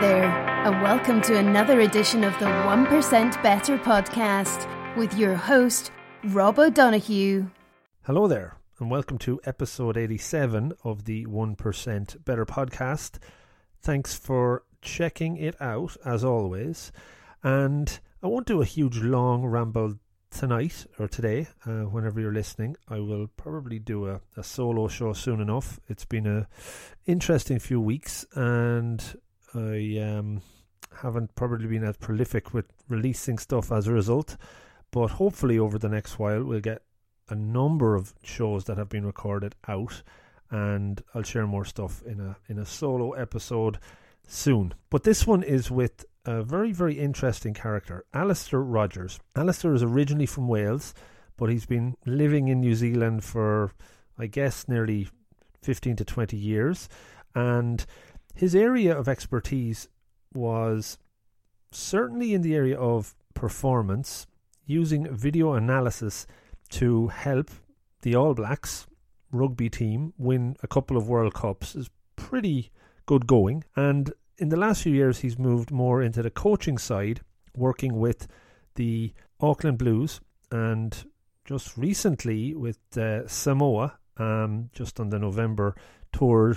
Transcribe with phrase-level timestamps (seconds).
[0.00, 5.92] There, and welcome to another edition of the 1% Better podcast with your host,
[6.24, 7.48] Rob O'Donoghue.
[8.02, 13.18] Hello there, and welcome to episode 87 of the 1% Better podcast.
[13.80, 16.90] Thanks for checking it out, as always.
[17.44, 19.94] And I won't do a huge long ramble
[20.30, 22.76] tonight or today, uh, whenever you're listening.
[22.88, 25.78] I will probably do a, a solo show soon enough.
[25.88, 26.48] It's been a
[27.06, 29.16] interesting few weeks, and
[29.54, 30.42] I um,
[31.00, 34.36] haven't probably been as prolific with releasing stuff as a result.
[34.90, 36.82] But hopefully, over the next while, we'll get
[37.28, 40.02] a number of shows that have been recorded out,
[40.50, 43.78] and I'll share more stuff in a in a solo episode
[44.26, 44.74] soon.
[44.90, 49.18] But this one is with a very, very interesting character, Alistair Rogers.
[49.36, 50.94] Alistair is originally from Wales,
[51.36, 53.72] but he's been living in New Zealand for,
[54.18, 55.08] I guess, nearly
[55.62, 56.88] 15 to 20 years.
[57.34, 57.84] And
[58.34, 59.88] his area of expertise
[60.34, 60.98] was
[61.70, 64.26] certainly in the area of performance,
[64.66, 66.26] using video analysis
[66.70, 67.50] to help
[68.02, 68.86] the All Blacks
[69.30, 72.70] rugby team win a couple of World Cups is pretty
[73.06, 73.64] good going.
[73.76, 77.20] And in the last few years, he's moved more into the coaching side,
[77.56, 78.26] working with
[78.76, 81.04] the Auckland Blues and
[81.44, 85.74] just recently with uh, Samoa, um, just on the November
[86.14, 86.56] tour,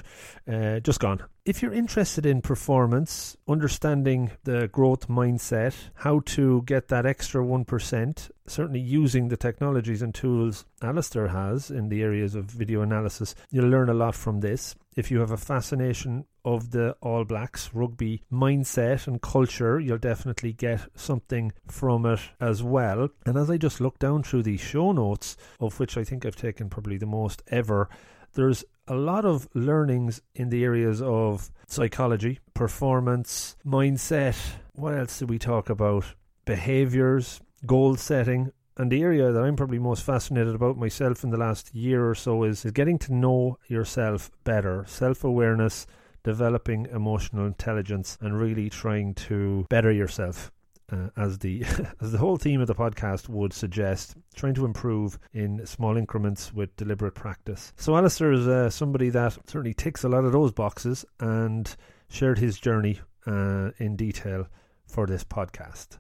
[0.52, 1.24] uh, just gone.
[1.46, 8.30] If you're interested in performance, understanding the growth mindset, how to get that extra 1%,
[8.48, 13.70] certainly using the technologies and tools Alistair has in the areas of video analysis, you'll
[13.70, 14.76] learn a lot from this.
[14.98, 20.54] If you have a fascination of the All Blacks rugby mindset and culture, you'll definitely
[20.54, 23.10] get something from it as well.
[23.26, 26.36] And as I just look down through the show notes, of which I think I've
[26.36, 27.90] taken probably the most ever,
[28.38, 34.38] there's a lot of learnings in the areas of psychology, performance, mindset.
[34.74, 36.06] What else do we talk about?
[36.46, 41.38] Behaviors, goal setting, and the area that I'm probably most fascinated about myself in the
[41.38, 45.88] last year or so is, is getting to know yourself better, self awareness,
[46.24, 50.52] developing emotional intelligence and really trying to better yourself.
[50.90, 51.64] Uh, as the
[52.02, 56.54] as the whole theme of the podcast would suggest, trying to improve in small increments
[56.54, 57.74] with deliberate practice.
[57.76, 61.76] So Alistair is uh, somebody that certainly ticks a lot of those boxes and
[62.10, 64.48] shared his journey uh, in detail
[64.86, 65.98] for this podcast.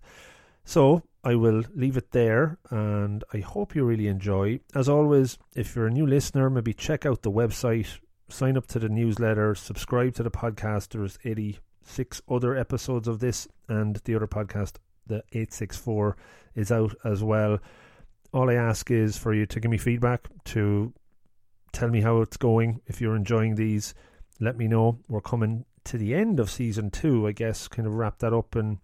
[0.63, 4.61] So I will leave it there and I hope you really enjoy.
[4.73, 7.99] As always, if you're a new listener, maybe check out the website
[8.29, 10.89] sign up to the newsletter, subscribe to the podcast.
[10.89, 11.17] There's
[11.87, 14.75] 86 other episodes of this, and the other podcast,
[15.07, 16.17] the 864,
[16.55, 17.59] is out as well.
[18.33, 20.93] All I ask is for you to give me feedback, to
[21.71, 22.81] tell me how it's going.
[22.87, 23.93] If you're enjoying these,
[24.39, 24.99] let me know.
[25.07, 28.55] We're coming to the end of season two, I guess, kind of wrap that up
[28.57, 28.79] in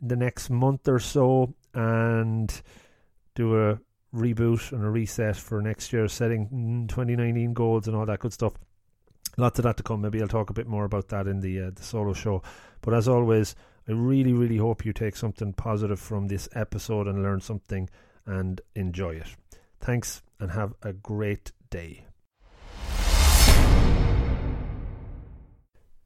[0.00, 2.62] the next month or so and
[3.34, 3.78] do a
[4.14, 8.54] reboot and a reset for next year, setting 2019 goals and all that good stuff.
[9.36, 10.00] Lots of that to come.
[10.00, 12.42] Maybe I'll talk a bit more about that in the uh, the solo show.
[12.80, 13.56] But as always,
[13.88, 17.90] I really, really hope you take something positive from this episode and learn something
[18.26, 19.36] and enjoy it.
[19.80, 22.06] Thanks and have a great day.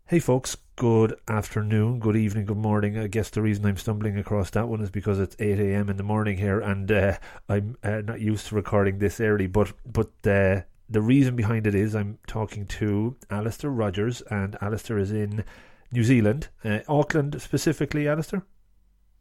[0.07, 2.97] Hey, folks, good afternoon, good evening, good morning.
[2.97, 5.91] I guess the reason I'm stumbling across that one is because it's 8 a.m.
[5.91, 9.47] in the morning here and uh, I'm uh, not used to recording this early.
[9.49, 14.99] But, but uh, the reason behind it is I'm talking to Alistair Rogers, and Alistair
[14.99, 15.45] is in
[15.93, 18.43] New Zealand, uh, Auckland specifically, Alistair?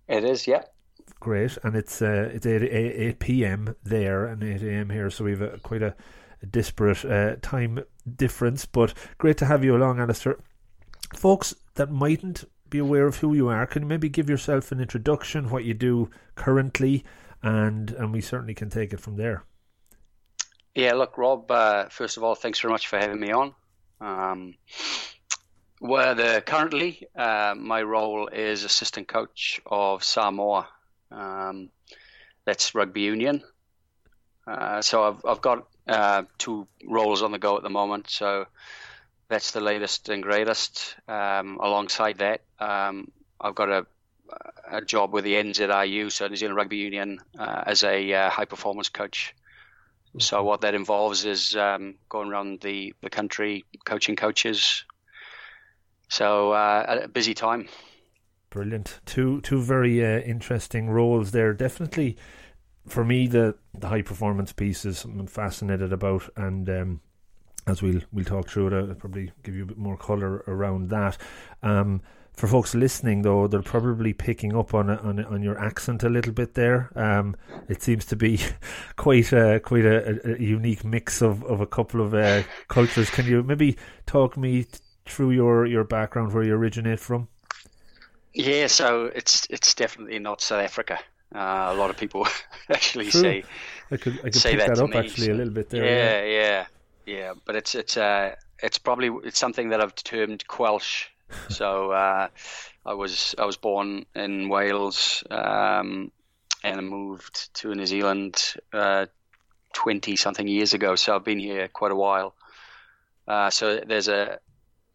[0.08, 0.64] It is, yeah.
[1.20, 3.76] Great, and it's uh, it's 8, 8, 8 p.m.
[3.84, 4.90] there and 8 a.m.
[4.90, 5.96] here, so we've a, quite a,
[6.42, 7.80] a disparate uh, time
[8.16, 8.66] difference.
[8.66, 10.38] But great to have you along, Alistair
[11.16, 14.80] folks that mightn't be aware of who you are, can you maybe give yourself an
[14.80, 17.04] introduction, what you do currently,
[17.42, 19.44] and and we certainly can take it from there.
[20.78, 21.50] Yeah, look, Rob.
[21.50, 23.56] Uh, first of all, thanks very much for having me on.
[24.00, 24.54] Um,
[25.82, 30.70] well, the, currently, uh, my role is assistant coach of Samoa.
[31.10, 31.72] Um,
[32.46, 33.42] that's rugby union.
[34.46, 38.12] Uh, so I've I've got uh, two roles on the go at the moment.
[38.12, 38.46] So
[39.30, 40.96] that's the latest and greatest.
[41.08, 43.88] Um, alongside that, um, I've got a,
[44.70, 48.46] a job with the NZRU, so New Zealand Rugby Union, uh, as a uh, high
[48.46, 49.34] performance coach.
[50.20, 54.84] So what that involves is um, going around the, the country coaching coaches.
[56.10, 57.68] So uh, a busy time.
[58.50, 59.00] Brilliant.
[59.06, 61.54] Two two very uh, interesting roles there.
[61.54, 62.18] Definitely,
[62.88, 67.02] for me, the the high performance piece is something I'm fascinated about, and um,
[67.68, 70.90] as we'll we'll talk through it, I'll probably give you a bit more colour around
[70.90, 71.18] that.
[71.62, 72.02] Um,
[72.38, 76.32] for folks listening, though, they're probably picking up on on on your accent a little
[76.32, 76.90] bit there.
[76.96, 77.36] Um,
[77.68, 78.40] it seems to be
[78.96, 83.10] quite a quite a, a unique mix of, of a couple of uh, cultures.
[83.10, 83.76] Can you maybe
[84.06, 84.66] talk me
[85.06, 87.28] through your, your background, where you originate from?
[88.34, 91.00] Yeah, so it's it's definitely not South Africa.
[91.34, 92.28] Uh, a lot of people
[92.70, 93.22] actually True.
[93.22, 93.44] say
[93.92, 95.70] I could I could say pick that that, up me, actually so- a little bit
[95.70, 95.84] there.
[95.84, 96.66] yeah, yeah,
[97.06, 97.34] yeah.
[97.46, 101.06] But it's it's uh it's probably it's something that I've termed Quelsh.
[101.50, 102.28] So uh,
[102.86, 106.12] I was I was born in Wales um,
[106.64, 108.56] and I moved to New Zealand
[109.74, 110.96] twenty something years ago.
[110.96, 112.36] So I've been here quite a while.
[113.28, 114.40] Uh, so there's a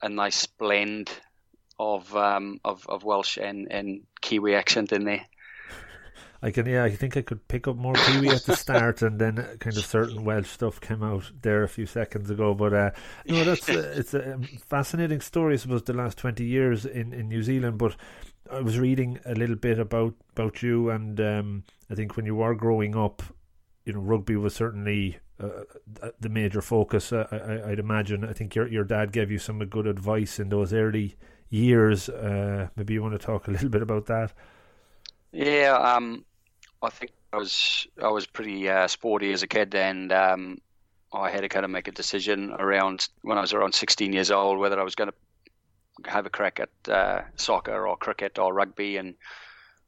[0.01, 1.11] a nice blend
[1.79, 5.27] of um, of, of Welsh and, and Kiwi accent in there.
[6.45, 9.21] I can, yeah, I think I could pick up more Kiwi at the start, and
[9.21, 12.53] then kind of certain Welsh stuff came out there a few seconds ago.
[12.53, 12.91] But uh,
[13.27, 15.55] no, that's uh, it's a fascinating story.
[15.55, 17.79] I suppose the last twenty years in, in New Zealand.
[17.79, 17.95] But
[18.51, 22.35] I was reading a little bit about about you, and um, I think when you
[22.35, 23.23] were growing up,
[23.85, 25.65] you know, rugby was certainly uh,
[26.21, 27.13] the major focus.
[27.13, 28.25] Uh, I, I'd imagine.
[28.25, 31.15] I think your your dad gave you some good advice in those early
[31.51, 32.09] years.
[32.09, 34.33] Uh, maybe you want to talk a little bit about that.
[35.31, 36.25] Yeah, um,
[36.83, 40.59] I think I was I was pretty uh, sporty as a kid, and um,
[41.13, 44.31] I had to kind of make a decision around when I was around 16 years
[44.31, 48.53] old whether I was going to have a crack at uh, soccer or cricket or
[48.53, 48.97] rugby.
[48.97, 49.15] And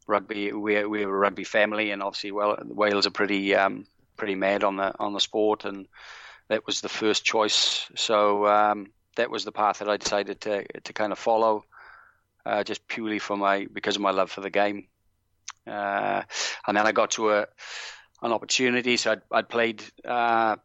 [0.07, 3.87] rugby, we we were a rugby family, and obviously, well, Wales are pretty um,
[4.17, 5.89] pretty mad on the on the sport, and
[6.49, 7.91] that was the first choice.
[7.97, 11.65] So um, that was the path that I decided to to kind of follow,
[12.47, 14.87] uh, just purely for my because of my love for the game.
[15.67, 16.23] Uh,
[16.67, 17.47] and then I got to a
[18.23, 18.97] an opportunity.
[18.97, 20.57] So I'd, I'd played uh,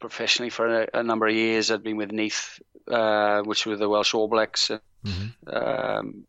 [0.00, 1.70] professionally for a, a, number of years.
[1.70, 4.70] I'd been with Neath, uh, which were the Welsh All Blacks.
[5.04, 5.56] Mm-hmm.
[5.56, 6.24] Um,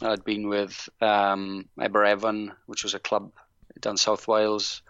[0.00, 3.32] I'd been with um, Aberavon, which was a club
[3.80, 4.82] down South Wales.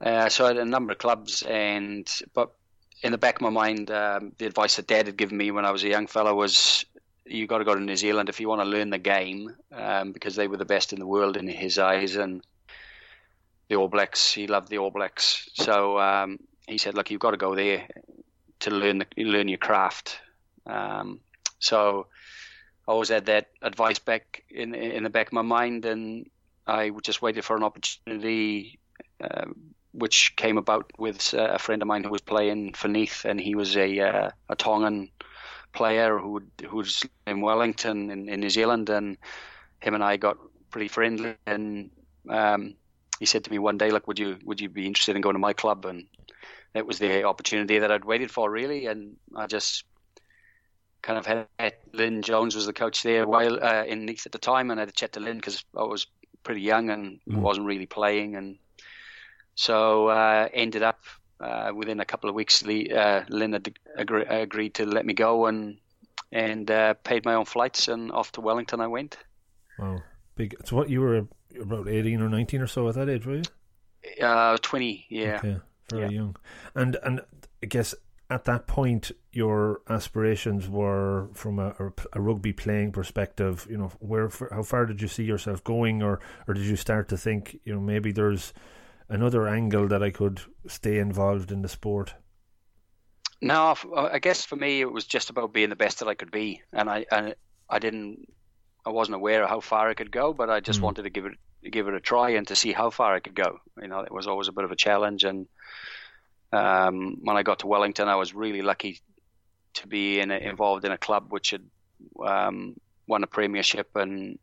[0.00, 2.52] Uh, so I had a number of clubs, and but
[3.02, 5.64] in the back of my mind, um, the advice that Dad had given me when
[5.64, 6.84] I was a young fellow was
[7.26, 10.12] you got to go to New Zealand if you want to learn the game um,
[10.12, 12.42] because they were the best in the world in his eyes and
[13.68, 15.48] the All Blacks he loved the All Blacks.
[15.54, 17.86] So um, he said look you've got to go there
[18.60, 20.18] to learn the, learn your craft.
[20.66, 21.20] Um,
[21.58, 22.06] so
[22.86, 26.28] I always had that advice back in in the back of my mind and
[26.66, 28.78] I just waited for an opportunity
[29.22, 29.46] uh,
[29.92, 33.54] which came about with a friend of mine who was playing for Neath and he
[33.54, 35.08] was a uh, a Tongan
[35.74, 39.18] player who who's in Wellington in, in New Zealand, and
[39.80, 40.38] him and I got
[40.70, 41.34] pretty friendly.
[41.46, 41.90] And
[42.28, 42.74] um,
[43.18, 45.34] he said to me one day, "Look, would you would you be interested in going
[45.34, 46.06] to my club?" And
[46.72, 48.86] that was the opportunity that I'd waited for, really.
[48.86, 49.84] And I just
[51.02, 54.38] kind of had Lyn Jones was the coach there while uh, in Neath at the
[54.38, 56.06] time, and I had to chat to Lyn because I was
[56.42, 57.36] pretty young and mm.
[57.36, 58.58] wasn't really playing, and
[59.54, 61.00] so uh, ended up
[61.44, 65.46] uh, within a couple of weeks, uh, Lyn had agree, agreed to let me go
[65.46, 65.78] and
[66.32, 69.16] and uh, paid my own flights and off to Wellington I went.
[69.78, 70.02] Wow,
[70.36, 70.56] big!
[70.64, 71.26] So what you were
[71.60, 74.24] about eighteen or nineteen or so at that age, were you?
[74.24, 75.36] Uh, twenty, yeah.
[75.36, 75.56] Okay,
[75.90, 76.08] very yeah.
[76.08, 76.36] young.
[76.74, 77.20] And and
[77.62, 77.94] I guess
[78.30, 81.74] at that point your aspirations were from a,
[82.12, 83.66] a rugby playing perspective.
[83.70, 87.08] You know, where how far did you see yourself going, or or did you start
[87.08, 88.52] to think, you know, maybe there's
[89.08, 92.14] another angle that I could stay involved in the sport?
[93.40, 96.30] No, I guess for me it was just about being the best that I could
[96.30, 97.34] be, and I and
[97.68, 98.26] I didn't,
[98.86, 100.84] I wasn't aware of how far I could go, but I just mm.
[100.84, 101.34] wanted to give it
[101.70, 103.58] give it a try and to see how far I could go.
[103.80, 105.46] You know, it was always a bit of a challenge, and
[106.52, 109.00] um, when I got to Wellington, I was really lucky
[109.74, 111.64] to be in a, involved in a club which had
[112.24, 114.38] um, won a premiership and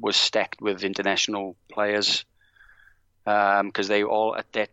[0.00, 2.24] was stacked with international players
[3.24, 4.70] because um, they all at that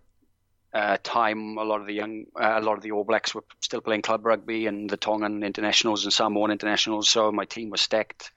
[0.73, 3.43] uh, time a lot of the young uh, a lot of the All Blacks were
[3.61, 7.81] still playing club rugby and the Tongan internationals and Samoan internationals so my team was
[7.81, 8.31] stacked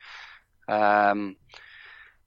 [0.68, 1.36] um,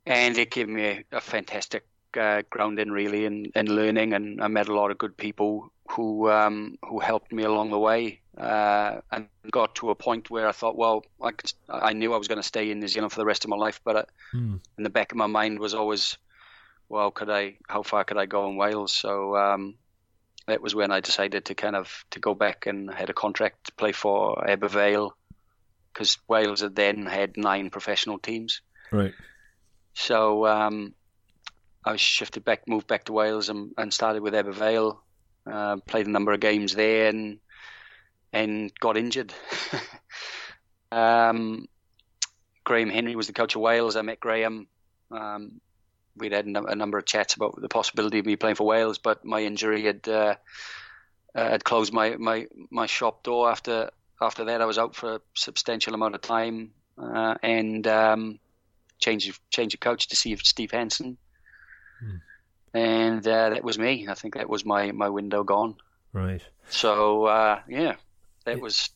[0.06, 1.86] and it gave me a, a fantastic
[2.18, 6.30] uh, grounding really in, in learning and I met a lot of good people who
[6.30, 10.52] um, who helped me along the way uh, and got to a point where I
[10.52, 13.20] thought well I, could, I knew I was going to stay in New Zealand for
[13.20, 14.60] the rest of my life but mm.
[14.78, 16.18] in the back of my mind was always
[16.90, 17.58] well, could I?
[17.68, 18.92] How far could I go in Wales?
[18.92, 19.76] So um,
[20.48, 23.66] that was when I decided to kind of to go back and had a contract
[23.66, 25.16] to play for Ebbw Vale
[25.94, 28.62] because Wales had then had nine professional teams.
[28.92, 29.14] Right.
[29.94, 30.94] So um,
[31.84, 35.02] I shifted back, moved back to Wales, and, and started with Ebbw Vale.
[35.50, 37.40] Uh, played a number of games there, and
[38.34, 39.34] and got injured.
[40.92, 41.68] um,
[42.64, 43.96] Graham Henry was the coach of Wales.
[43.96, 44.68] I met Graham.
[45.12, 45.62] Um,
[46.18, 49.26] we'd had a number of chats about the possibility of me playing for Wales, but
[49.26, 50.36] my injury had uh,
[51.36, 53.50] uh, had closed my, my, my shop door.
[53.50, 53.90] After
[54.22, 58.40] after that, I was out for a substantial amount of time, uh, and um,
[59.00, 61.18] changed changed of coach to see if Steve Hansen,
[62.00, 62.16] hmm.
[62.74, 64.08] and uh, that was me.
[64.10, 65.76] I think that was my my window gone.
[66.14, 66.42] Right.
[66.70, 67.96] So uh, yeah,
[68.46, 68.90] that was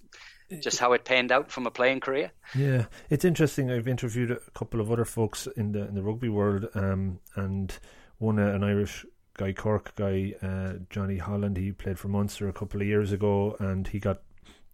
[0.59, 2.31] just how it panned out from a playing career.
[2.55, 3.69] Yeah, it's interesting.
[3.69, 7.77] I've interviewed a couple of other folks in the in the rugby world, um, and
[8.17, 9.05] one uh, an Irish
[9.37, 11.57] guy, Cork guy, uh, Johnny Holland.
[11.57, 14.21] He played for Munster a couple of years ago, and he got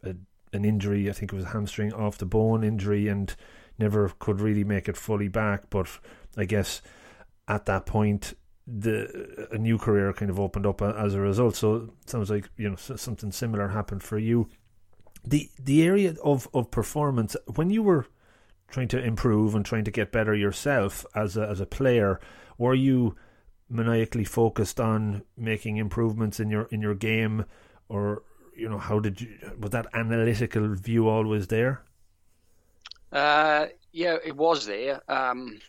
[0.03, 0.15] a,
[0.53, 1.10] an injury.
[1.10, 3.36] I think it was a hamstring off the bone injury, and
[3.77, 5.70] never could really make it fully back.
[5.70, 5.88] But
[6.38, 6.82] I guess
[7.48, 8.34] at that point,
[8.65, 11.55] the a new career kind of opened up as a result.
[11.55, 14.48] So it sounds like you know something similar happened for you
[15.25, 18.05] the the area of, of performance when you were
[18.67, 22.20] trying to improve and trying to get better yourself as a, as a player,
[22.58, 23.15] were you
[23.70, 27.46] maniacally focused on making improvements in your in your game,
[27.89, 28.24] or
[28.55, 31.82] you know how did you was that analytical view always there?
[33.12, 35.01] Uh, yeah, it was there.
[35.10, 35.60] Um,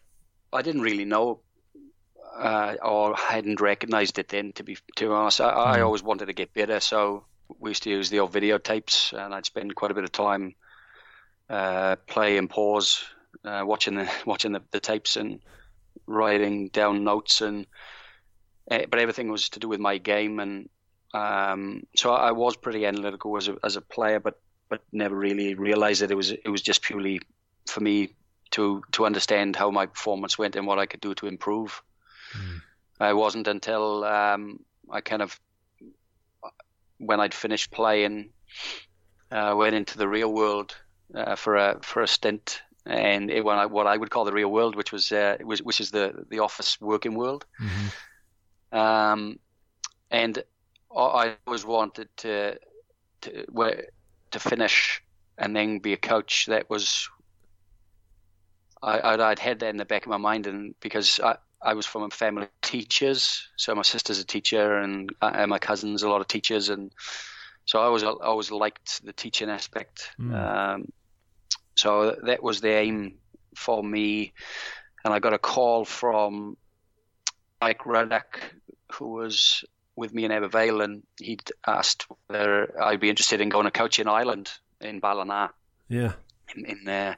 [0.52, 1.40] I didn't really know
[2.36, 4.52] uh, or hadn't recognised it then.
[4.52, 5.66] To be to be honest, I, mm.
[5.66, 7.24] I, always wanted to get better, so
[7.58, 10.54] we used to use the old videotapes, and I'd spend quite a bit of time
[11.48, 13.04] uh, play and pause,
[13.44, 15.40] uh, watching the watching the, the, tapes and
[16.06, 17.66] writing down notes, and
[18.70, 20.68] uh, but everything was to do with my game, and
[21.14, 25.54] um, so I was pretty analytical as a as a player, but but never really
[25.54, 27.20] realized that it was it was just purely
[27.66, 28.10] for me
[28.50, 31.82] to to understand how my performance went and what I could do to improve.
[32.32, 32.62] Mm.
[32.98, 34.60] I wasn't until um,
[34.90, 35.38] I kind of
[36.98, 38.30] when I'd finished playing,
[39.30, 40.76] uh, went into the real world
[41.14, 44.32] uh, for a for a stint, and it, when I, what I would call the
[44.32, 47.44] real world, which was uh, was which is the the office working world.
[47.60, 48.78] Mm-hmm.
[48.78, 49.38] Um,
[50.10, 50.42] and
[50.96, 52.58] I always wanted to
[53.22, 53.52] to
[54.30, 55.02] to finish
[55.38, 56.46] and then be a coach.
[56.46, 57.08] That was
[58.82, 61.86] I, would had that in the back of my mind, and because I, I was
[61.86, 66.02] from a family of teachers, so my sister's a teacher, and, uh, and my cousins
[66.02, 66.92] a lot of teachers, and
[67.64, 70.10] so I always always liked the teaching aspect.
[70.20, 70.34] Mm.
[70.34, 70.92] Um,
[71.74, 73.18] so that was the aim
[73.56, 74.32] for me,
[75.04, 76.56] and I got a call from
[77.60, 78.40] Mike Ruddock,
[78.92, 79.64] who was
[79.96, 83.70] with me in Ebbw Vale, and he'd asked whether I'd be interested in going to
[83.70, 85.50] coaching Ireland in Ballina.
[85.88, 86.12] Yeah.
[86.54, 87.14] In, in uh,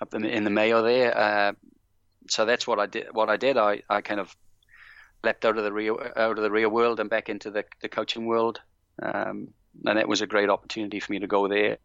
[0.00, 1.16] up in, in the Mayo there.
[1.16, 1.52] Uh,
[2.28, 3.08] so that's what I did.
[3.12, 4.34] What I did, I, I kind of
[5.24, 7.88] leapt out of the real out of the real world and back into the the
[7.88, 8.60] coaching world,
[9.02, 9.48] um,
[9.84, 11.78] and that was a great opportunity for me to go there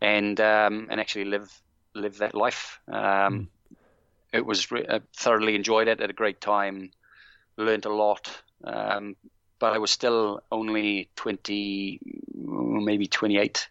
[0.00, 1.50] and um, and actually live
[1.94, 2.80] live that life.
[2.88, 3.46] Um, mm.
[4.32, 6.00] It was re- I thoroughly enjoyed it.
[6.00, 6.90] Had a great time,
[7.56, 8.30] learned a lot.
[8.64, 9.16] Um,
[9.58, 12.00] but I was still only twenty,
[12.34, 13.68] maybe twenty eight,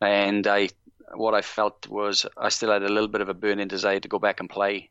[0.00, 0.70] and I
[1.14, 4.08] what I felt was I still had a little bit of a burning desire to
[4.08, 4.90] go back and play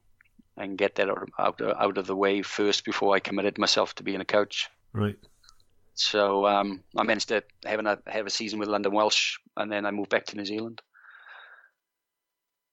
[0.56, 4.04] and get that out of, out of the way first before I committed myself to
[4.04, 4.70] being a coach.
[4.94, 5.18] Right.
[5.94, 9.86] So um, I managed to have a have a season with London Welsh, and then
[9.86, 10.82] I moved back to New Zealand,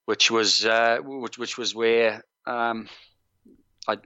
[0.05, 2.89] which was uh, which which was where um,
[3.89, 3.97] I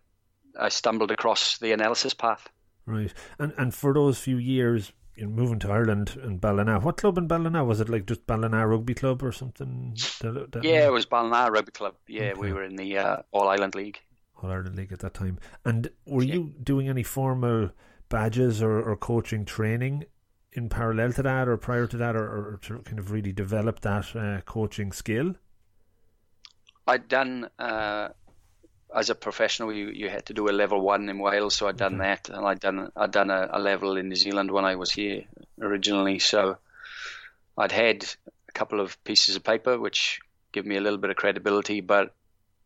[0.58, 2.48] I stumbled across the analysis path.
[2.86, 6.80] Right, and and for those few years know, moving to Ireland and Ballina.
[6.80, 7.88] What club in Ballina was it?
[7.88, 9.96] Like just Ballina Rugby Club or something?
[10.20, 11.94] That, that yeah, it was Ballina Rugby Club.
[12.06, 12.40] Yeah, okay.
[12.40, 14.00] we were in the uh, All Ireland League.
[14.42, 15.38] All Ireland League at that time.
[15.64, 16.34] And were yeah.
[16.34, 17.70] you doing any formal
[18.08, 20.04] badges or, or coaching training
[20.52, 23.80] in parallel to that, or prior to that, or, or to kind of really develop
[23.80, 25.34] that uh, coaching skill?
[26.86, 28.08] I'd done uh,
[28.94, 31.76] as a professional, you, you had to do a level one in Wales, so I'd
[31.76, 32.02] done mm-hmm.
[32.02, 34.90] that, and I'd done I'd done a, a, level in New Zealand when I was
[34.90, 35.24] here
[35.60, 36.18] originally.
[36.18, 36.56] So
[37.56, 38.04] I'd had
[38.48, 40.20] a couple of pieces of paper which
[40.52, 42.14] give me a little bit of credibility, but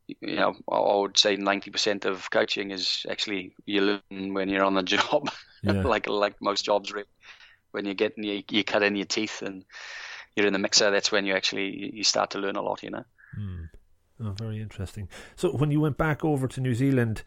[0.07, 4.65] you know, I would say ninety percent of coaching is actually you learn when you're
[4.65, 5.31] on the job,
[5.63, 5.73] yeah.
[5.85, 6.93] like like most jobs.
[6.93, 7.07] Really.
[7.73, 9.65] When you get you, you cut in your teeth and
[10.37, 12.83] you're in the mixer, that's when you actually you start to learn a lot.
[12.83, 13.05] You know.
[13.39, 13.71] Mm.
[14.23, 15.09] Oh, very interesting.
[15.37, 17.23] So when you went back over to New Zealand,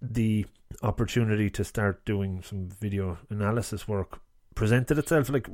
[0.00, 0.46] the
[0.82, 4.20] opportunity to start doing some video analysis work
[4.54, 5.28] presented itself.
[5.28, 5.48] Like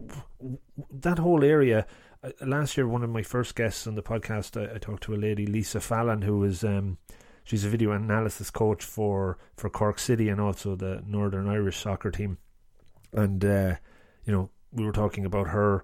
[0.90, 1.87] that whole area.
[2.23, 5.14] Uh, last year, one of my first guests on the podcast, I, I talked to
[5.14, 6.99] a lady, Lisa Fallon, who is um,
[7.44, 12.11] she's a video analysis coach for for Cork City and also the Northern Irish soccer
[12.11, 12.38] team.
[13.12, 13.75] And uh,
[14.25, 15.82] you know, we were talking about her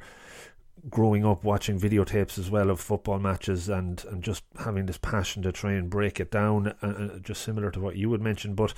[0.91, 5.43] growing up watching videotapes as well of football matches and, and just having this passion
[5.43, 8.55] to try and break it down, uh, uh just similar to what you would mention.
[8.55, 8.75] But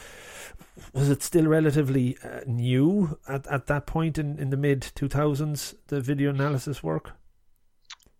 [0.93, 5.75] was it still relatively uh, new at, at that point in, in the mid 2000s,
[5.89, 7.13] the video analysis work?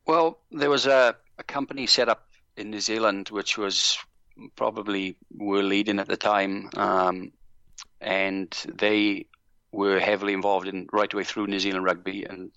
[0.07, 3.99] Well, there was a, a company set up in New Zealand which was
[4.55, 7.33] probably were leading at the time, um,
[8.01, 9.27] and they
[9.73, 12.51] were heavily involved in right away through New Zealand rugby, and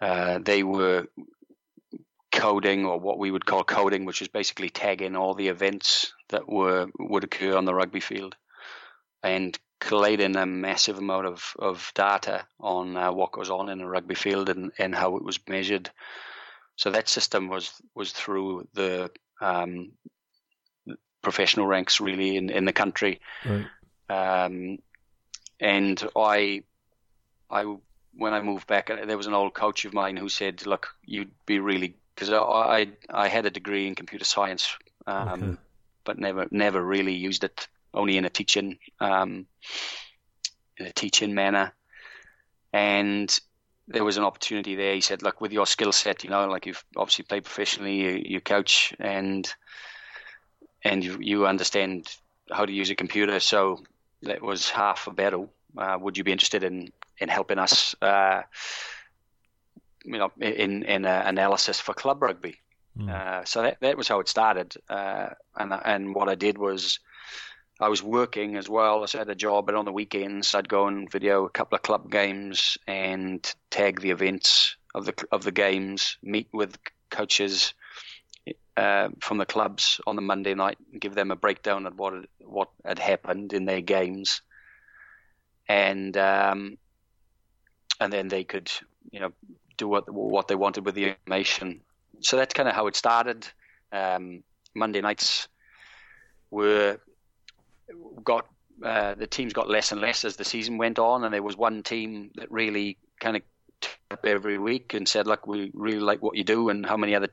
[0.00, 1.06] uh, they were
[2.32, 6.48] coding or what we would call coding, which is basically tagging all the events that
[6.48, 8.36] were would occur on the rugby field,
[9.22, 13.88] and collating a massive amount of, of data on uh, what goes on in a
[13.88, 15.90] rugby field and, and how it was measured.
[16.76, 19.10] So that system was was through the
[19.40, 19.92] um,
[21.22, 23.20] professional ranks really in, in the country.
[23.44, 23.66] Right.
[24.08, 24.78] Um,
[25.60, 26.62] and I,
[27.50, 27.76] I
[28.16, 30.94] when I moved back, uh, there was an old coach of mine who said, "Look,
[31.04, 35.56] you'd be really because I, I, I had a degree in computer science, um, okay.
[36.04, 39.46] but never never really used it, only in a teaching um,
[40.76, 41.72] in a teaching manner."
[42.72, 43.38] And
[43.86, 44.94] there was an opportunity there.
[44.94, 48.22] He said, "Look, with your skill set, you know, like you've obviously played professionally, you,
[48.24, 49.52] you coach, and
[50.84, 52.14] and you, you understand
[52.50, 53.40] how to use a computer.
[53.40, 53.82] So
[54.22, 55.50] that was half a battle.
[55.76, 58.42] Uh, would you be interested in in helping us, uh,
[60.04, 62.56] you know, in in analysis for club rugby?
[62.98, 63.10] Mm.
[63.10, 64.76] Uh, so that that was how it started.
[64.88, 67.00] Uh, and and what I did was.
[67.80, 69.02] I was working as well.
[69.02, 71.82] I had a job, but on the weekends I'd go and video a couple of
[71.82, 76.78] club games and tag the events of the of the games, meet with
[77.10, 77.74] coaches,
[78.76, 82.26] uh, from the clubs on the Monday night and give them a breakdown of what
[82.40, 84.42] what had happened in their games,
[85.68, 86.76] and um,
[88.00, 88.70] and then they could
[89.10, 89.32] you know
[89.76, 91.80] do what what they wanted with the information.
[92.20, 93.46] So that's kind of how it started.
[93.92, 94.42] Um,
[94.74, 95.48] Monday nights
[96.50, 96.98] were
[98.22, 98.46] got
[98.82, 101.56] uh, the teams got less and less as the season went on, and there was
[101.56, 103.42] one team that really kind of
[104.10, 107.14] up every week and said, "Look, we really like what you do, and how many
[107.14, 107.28] other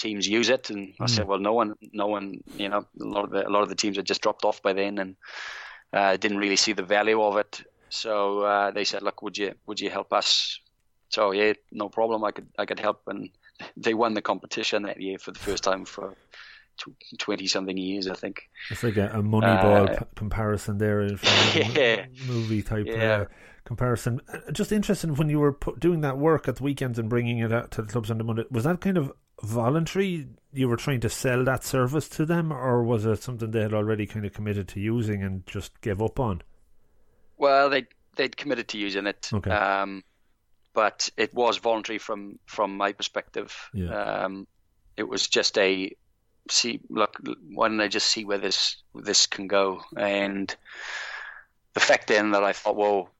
[0.00, 0.70] teams use it.
[0.70, 1.28] And I said, mm.
[1.28, 3.74] well, no one, no one, you know, a lot of the, a lot of the
[3.74, 5.16] teams had just dropped off by then and
[5.92, 7.62] uh, didn't really see the value of it.
[7.90, 10.60] So uh, they said, look, would you would you help us?
[11.10, 12.24] So yeah, no problem.
[12.24, 13.30] I could I could help, and
[13.76, 16.14] they won the competition that year for the first time for
[17.18, 18.48] twenty something years, I think.
[18.70, 21.02] It's like a, a Moneyball uh, p- comparison there,
[21.54, 23.12] yeah, movie type yeah.
[23.12, 23.24] Uh,
[23.64, 24.20] comparison.
[24.32, 27.38] Uh, just interesting when you were put, doing that work at the weekends and bringing
[27.38, 28.44] it out to the clubs on the Monday.
[28.50, 30.28] Was that kind of voluntary?
[30.52, 33.74] You were trying to sell that service to them, or was it something they had
[33.74, 36.42] already kind of committed to using and just gave up on?
[37.40, 39.50] Well, they they'd committed to using it, okay.
[39.50, 40.04] um,
[40.74, 43.56] but it was voluntary from from my perspective.
[43.74, 43.90] Yeah.
[43.90, 44.46] Um,
[44.96, 45.96] it was just a
[46.48, 46.80] see.
[46.88, 47.16] Look,
[47.52, 49.82] why don't I just see where this this can go?
[49.96, 50.54] And
[51.74, 53.10] the fact then that I thought, well,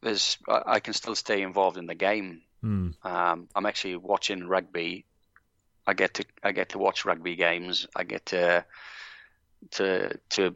[0.00, 2.94] there's I, I can still stay involved in the game Mm.
[3.04, 5.04] Um, I'm actually watching rugby.
[5.86, 7.86] I get to I get to watch rugby games.
[7.96, 8.64] I get to
[9.72, 10.54] to to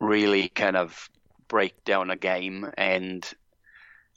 [0.00, 1.08] really kind of
[1.48, 2.70] break down a game.
[2.76, 3.26] And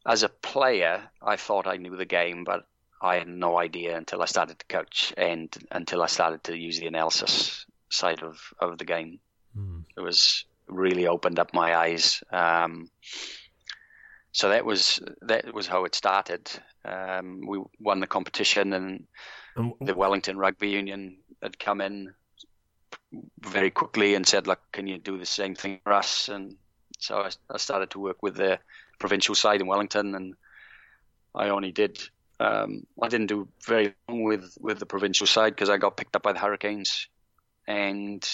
[0.06, 2.68] as a player, I thought I knew the game, but
[3.02, 6.80] I had no idea until I started to coach and until I started to use
[6.80, 9.20] the analysis side of, of the game.
[9.58, 9.84] Mm.
[9.98, 12.24] It was really opened up my eyes.
[12.32, 12.90] Um,
[14.32, 16.50] so that was that was how it started.
[16.86, 19.08] Um, we won the competition, and
[19.82, 22.14] the Wellington Rugby Union had come in
[23.42, 26.56] very quickly and said, "Look, can you do the same thing for us?" And
[27.02, 28.60] so I, I started to work with the
[29.00, 30.36] provincial side in Wellington, and
[31.36, 32.00] I only did.
[32.40, 36.16] Um, I didn't do very long with with the provincial side because I got picked
[36.16, 37.08] up by the Hurricanes,
[37.68, 38.28] and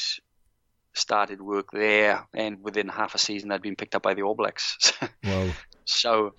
[0.93, 4.35] started work there, and within half a season, I'd been picked up by the All
[4.35, 4.93] Blacks.
[5.23, 5.49] wow.
[5.85, 6.33] So,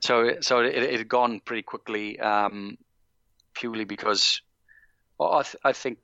[0.00, 2.76] so, so it, it had gone pretty quickly, um,
[3.54, 4.40] purely because
[5.18, 5.98] well, I, th- I think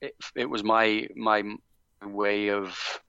[0.00, 1.42] it, it was my my
[2.02, 3.02] way of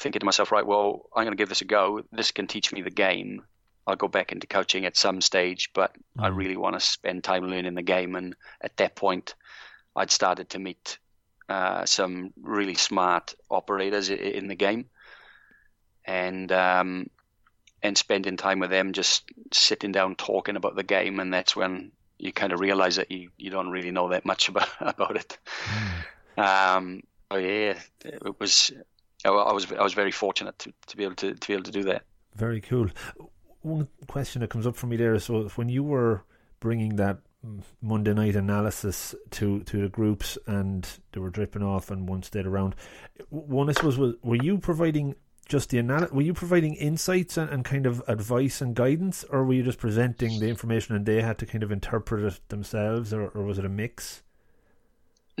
[0.00, 2.02] thinking to myself, right, well, I'm going to give this a go.
[2.10, 3.42] This can teach me the game.
[3.86, 6.24] I'll go back into coaching at some stage, but mm.
[6.24, 8.16] I really want to spend time learning the game.
[8.16, 9.34] And at that point,
[9.94, 10.98] I'd started to meet
[11.48, 14.86] uh, some really smart operators in the game,
[16.04, 17.10] and um,
[17.82, 21.90] and spending time with them, just sitting down talking about the game, and that's when
[22.18, 25.38] you kind of realize that you, you don't really know that much about about it.
[26.38, 26.76] Mm.
[26.76, 28.72] Um, oh yeah, it was.
[29.24, 31.64] Oh, I was I was very fortunate to, to be able to to be able
[31.64, 32.04] to do that.
[32.36, 32.88] Very cool.
[33.62, 36.22] one question that comes up for me there is so when you were
[36.60, 37.18] bringing that
[37.80, 42.46] Monday night analysis to, to the groups and they were dripping off and one stayed
[42.46, 42.74] around.
[43.30, 45.14] One, I suppose, was were you providing
[45.48, 46.12] just the analysis?
[46.12, 49.78] Were you providing insights and, and, kind of advice and guidance, or were you just
[49.78, 53.58] presenting the information and they had to kind of interpret it themselves, or, or was
[53.58, 54.22] it a mix?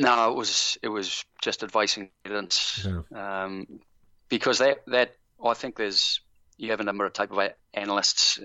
[0.00, 2.86] No, it was it was just advice and guidance.
[2.86, 3.44] Yeah.
[3.44, 3.80] Um,
[4.28, 6.20] because that that I think there's
[6.56, 8.40] you have a number of type of analysts.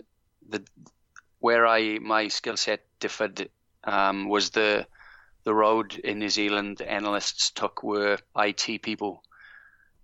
[0.49, 0.63] The
[1.39, 3.49] where I my skill set differed
[3.83, 4.85] um, was the
[5.43, 9.23] the road in New Zealand analysts took were IT people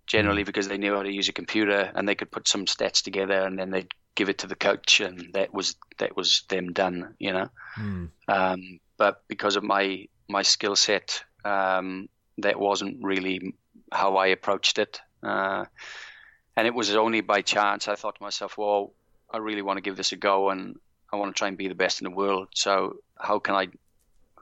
[0.06, 0.46] generally mm.
[0.46, 3.44] because they knew how to use a computer and they could put some stats together
[3.44, 7.14] and then they'd give it to the coach and that was that was them done
[7.18, 8.08] you know mm.
[8.28, 13.54] um, but because of my my skill set um, that wasn't really
[13.90, 15.64] how I approached it uh,
[16.56, 18.92] and it was only by chance I thought to myself well
[19.32, 20.76] I really want to give this a go and
[21.12, 22.48] I want to try and be the best in the world.
[22.54, 23.68] So how can I?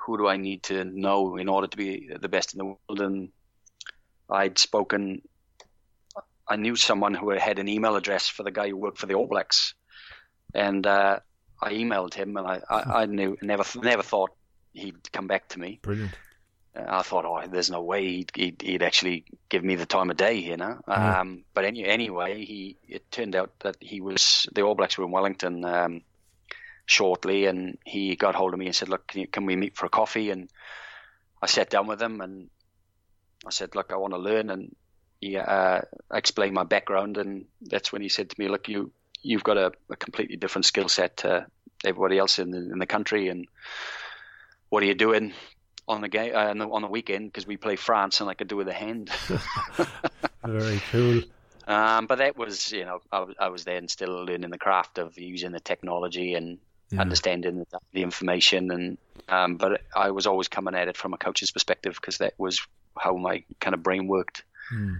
[0.06, 3.00] Who do I need to know in order to be the best in the world?
[3.00, 3.30] And
[4.30, 5.22] I'd spoken.
[6.48, 9.14] I knew someone who had an email address for the guy who worked for the
[9.14, 9.74] All Blacks,
[10.54, 11.20] and uh,
[11.60, 14.30] I emailed him, and I, I, I, knew never never thought
[14.72, 15.80] he'd come back to me.
[15.82, 16.12] Brilliant.
[16.74, 20.16] I thought, oh, there's no way he'd, he'd, he'd, actually give me the time of
[20.16, 20.78] day, you know.
[20.86, 21.20] Yeah.
[21.20, 25.04] Um, but any, anyway, he it turned out that he was the All Blacks were
[25.04, 26.02] in Wellington um,
[26.86, 29.76] shortly, and he got hold of me and said, "Look, can, you, can we meet
[29.76, 30.48] for a coffee?" And
[31.42, 32.50] I sat down with him and
[33.44, 34.74] I said, "Look, I want to learn." And
[35.20, 35.80] he uh,
[36.12, 39.72] explained my background, and that's when he said to me, "Look, you you've got a,
[39.90, 41.46] a completely different skill set to
[41.84, 43.48] everybody else in the, in the country, and
[44.68, 45.32] what are you doing
[45.90, 47.32] on the game uh, on the weekend?
[47.32, 49.10] Because we play France, and I could do with a hand."
[50.44, 51.22] Very cool.
[51.66, 55.16] Um, but that was, you know, I, I was then still learning the craft of
[55.18, 56.58] using the technology and
[56.90, 57.00] yeah.
[57.00, 58.98] understanding the, the, information and
[59.28, 62.60] um, but I was always coming at it from a coach's perspective because that was
[62.98, 64.42] how my kind of brain worked.
[64.68, 64.94] Hmm.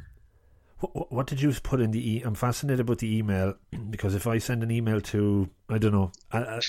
[0.80, 2.16] What, what, did you put in the?
[2.16, 3.54] E- I'm fascinated about the email
[3.90, 6.60] because if I send an email to I don't know uh,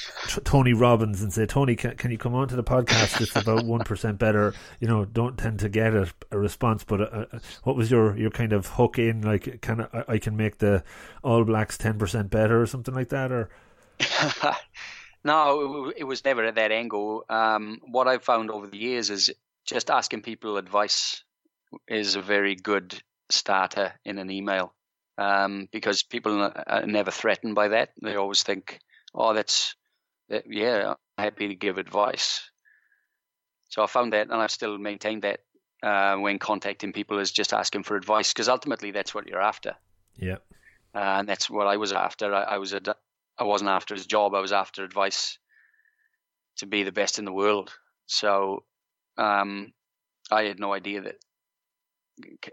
[0.43, 3.21] Tony Robbins and say Tony, can, can you come on to the podcast?
[3.21, 4.53] It's about one percent better.
[4.79, 6.83] You know, don't tend to get a, a response.
[6.83, 9.21] But uh, uh what was your your kind of hook in?
[9.21, 10.83] Like, can I, I can make the
[11.23, 13.49] All Blacks ten percent better or something like that, or?
[15.23, 17.25] No, it was never at that angle.
[17.29, 19.31] Um, what I've found over the years is
[19.65, 21.23] just asking people advice
[21.87, 24.73] is a very good starter in an email
[25.17, 27.89] um, because people are never threatened by that.
[28.01, 28.79] They always think,
[29.13, 29.75] "Oh, that's
[30.29, 32.49] that, yeah, I'm happy to give advice."
[33.69, 35.39] So I found that, and I've still maintained that
[35.83, 39.75] uh, when contacting people is just asking for advice because ultimately that's what you're after.
[40.15, 40.37] Yeah,
[40.93, 42.33] uh, and that's what I was after.
[42.33, 42.81] I, I was a
[43.37, 44.33] I wasn't after his job.
[44.33, 45.37] I was after advice
[46.57, 47.73] to be the best in the world.
[48.05, 48.63] So
[49.17, 49.73] um,
[50.29, 51.15] I had no idea that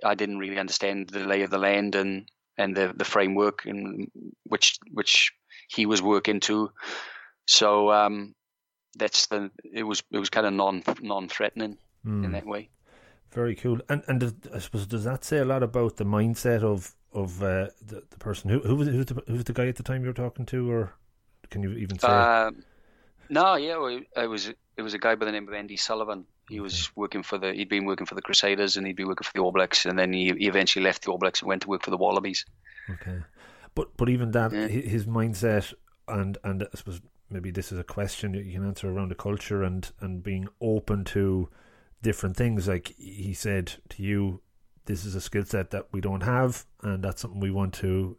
[0.04, 4.11] I didn't really understand the lay of the land and and the the framework in
[4.44, 5.33] which which
[5.68, 6.70] he was working to.
[7.46, 8.35] So um,
[8.96, 12.24] that's the it was it was kind of non non threatening mm.
[12.24, 12.33] in hmm.
[12.33, 12.70] that way.
[13.33, 13.81] Very cool.
[13.88, 17.68] And and I suppose does that say a lot about the mindset of of uh,
[17.85, 20.09] the, the person who who was who's the, who's the guy at the time you
[20.09, 20.94] were talking to, or
[21.50, 22.09] can you even say?
[22.09, 22.50] Uh,
[23.28, 23.76] no, yeah,
[24.16, 26.24] it was it was a guy by the name of Andy Sullivan.
[26.48, 29.24] He was working for the he'd been working for the Crusaders and he'd been working
[29.24, 31.62] for the All Blacks, and then he, he eventually left the All Blacks and went
[31.62, 32.46] to work for the Wallabies.
[32.90, 33.18] Okay,
[33.74, 34.66] but but even that yeah.
[34.66, 35.74] his mindset
[36.06, 39.62] and and I suppose maybe this is a question you can answer around the culture
[39.62, 41.48] and and being open to
[42.02, 42.68] different things.
[42.68, 44.40] Like he said to you,
[44.87, 48.16] this is a skill set that we don't have, and that's something we want to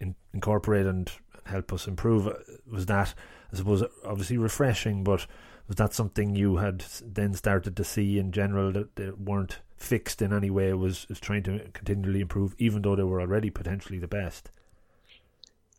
[0.00, 1.10] in, incorporate and
[1.44, 2.26] help us improve.
[2.26, 2.34] Uh,
[2.70, 3.14] was that,
[3.52, 5.26] I suppose, obviously refreshing, but
[5.68, 10.22] was that something you had then started to see in general that they weren't fixed
[10.22, 10.72] in any way?
[10.72, 14.50] Was was trying to continually improve, even though they were already potentially the best.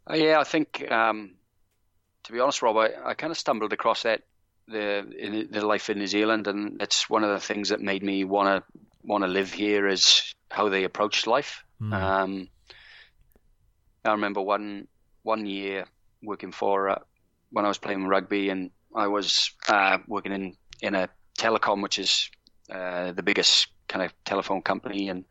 [0.09, 1.35] Uh, yeah, I think um,
[2.23, 4.23] to be honest, Rob, I, I kind of stumbled across that
[4.67, 8.03] the in the life in New Zealand, and it's one of the things that made
[8.03, 11.63] me want to want to live here is how they approach life.
[11.81, 11.93] Mm.
[11.93, 12.47] Um,
[14.05, 14.87] I remember one
[15.23, 15.85] one year
[16.21, 16.99] working for uh,
[17.51, 21.99] when I was playing rugby, and I was uh, working in in a telecom, which
[21.99, 22.29] is
[22.69, 25.25] uh, the biggest kind of telephone company, and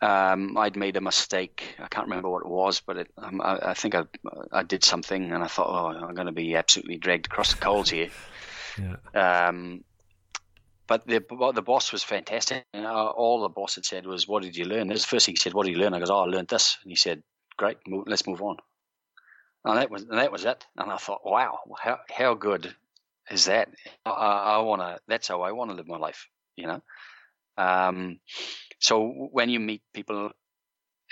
[0.00, 1.76] um, I'd made a mistake.
[1.78, 4.04] I can't remember what it was, but it, um, I, I, think I,
[4.50, 7.60] I did something, and I thought, oh, I'm going to be absolutely dragged across the
[7.60, 8.08] coals here.
[8.78, 9.48] yeah.
[9.48, 9.84] Um,
[10.88, 11.24] but the
[11.54, 12.64] the boss was fantastic.
[12.74, 15.38] And all the boss had said was, "What did you learn?" This first thing he
[15.38, 15.54] said.
[15.54, 17.22] "What did you learn?" I goes, "Oh, I learned this." And he said,
[17.56, 18.56] "Great, move, let's move on."
[19.64, 20.64] And that was and that was it.
[20.76, 22.74] And I thought, wow, how how good
[23.30, 23.68] is that?
[24.04, 24.98] I, I want to.
[25.08, 26.28] That's how I want to live my life.
[26.56, 26.82] You know.
[27.56, 28.18] Um,
[28.80, 30.30] so when you meet people,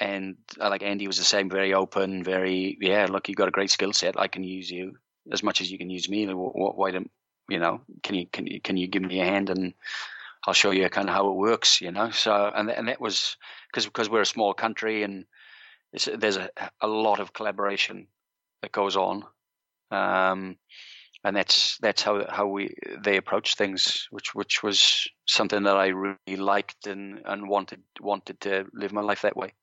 [0.00, 3.06] and uh, like Andy was the same, very open, very yeah.
[3.08, 4.18] Look, you've got a great skill set.
[4.18, 4.96] I can use you
[5.30, 6.26] as much as you can use me.
[6.26, 7.10] Why don't
[7.48, 7.82] you know?
[8.02, 9.74] Can you can you can you give me a hand and
[10.46, 12.10] I'll show you kind of how it works, you know.
[12.10, 13.36] So and and that was
[13.68, 15.26] because because we're a small country and
[15.92, 18.06] there's a, a lot of collaboration
[18.62, 19.24] that goes on,
[19.90, 20.56] um,
[21.24, 25.88] and that's that's how how we they approach things, which which was something that I
[25.88, 29.54] really liked and and wanted wanted to live my life that way.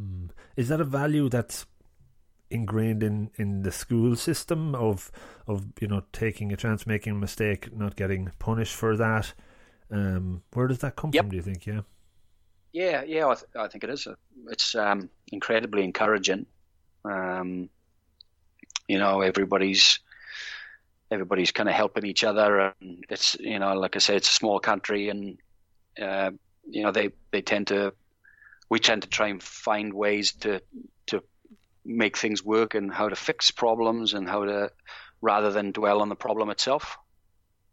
[0.00, 0.30] Mm.
[0.56, 1.66] Is that a value that's
[2.50, 5.10] ingrained in, in the school system of
[5.46, 9.32] of you know taking a chance, making a mistake, not getting punished for that?
[9.90, 11.24] Um, where does that come yep.
[11.24, 11.30] from?
[11.30, 11.66] Do you think?
[11.66, 11.82] Yeah.
[12.72, 14.06] Yeah, yeah, I, th- I think it is.
[14.50, 16.44] It's um, incredibly encouraging.
[17.06, 17.70] Um,
[18.88, 20.00] you know, everybody's
[21.10, 24.34] everybody's kind of helping each other, and it's you know, like I say, it's a
[24.34, 25.38] small country, and
[26.00, 26.30] uh,
[26.68, 27.92] you know, they they tend to
[28.68, 30.60] we tend to try and find ways to
[31.06, 31.22] to
[31.84, 34.70] make things work and how to fix problems and how to
[35.20, 36.98] rather than dwell on the problem itself.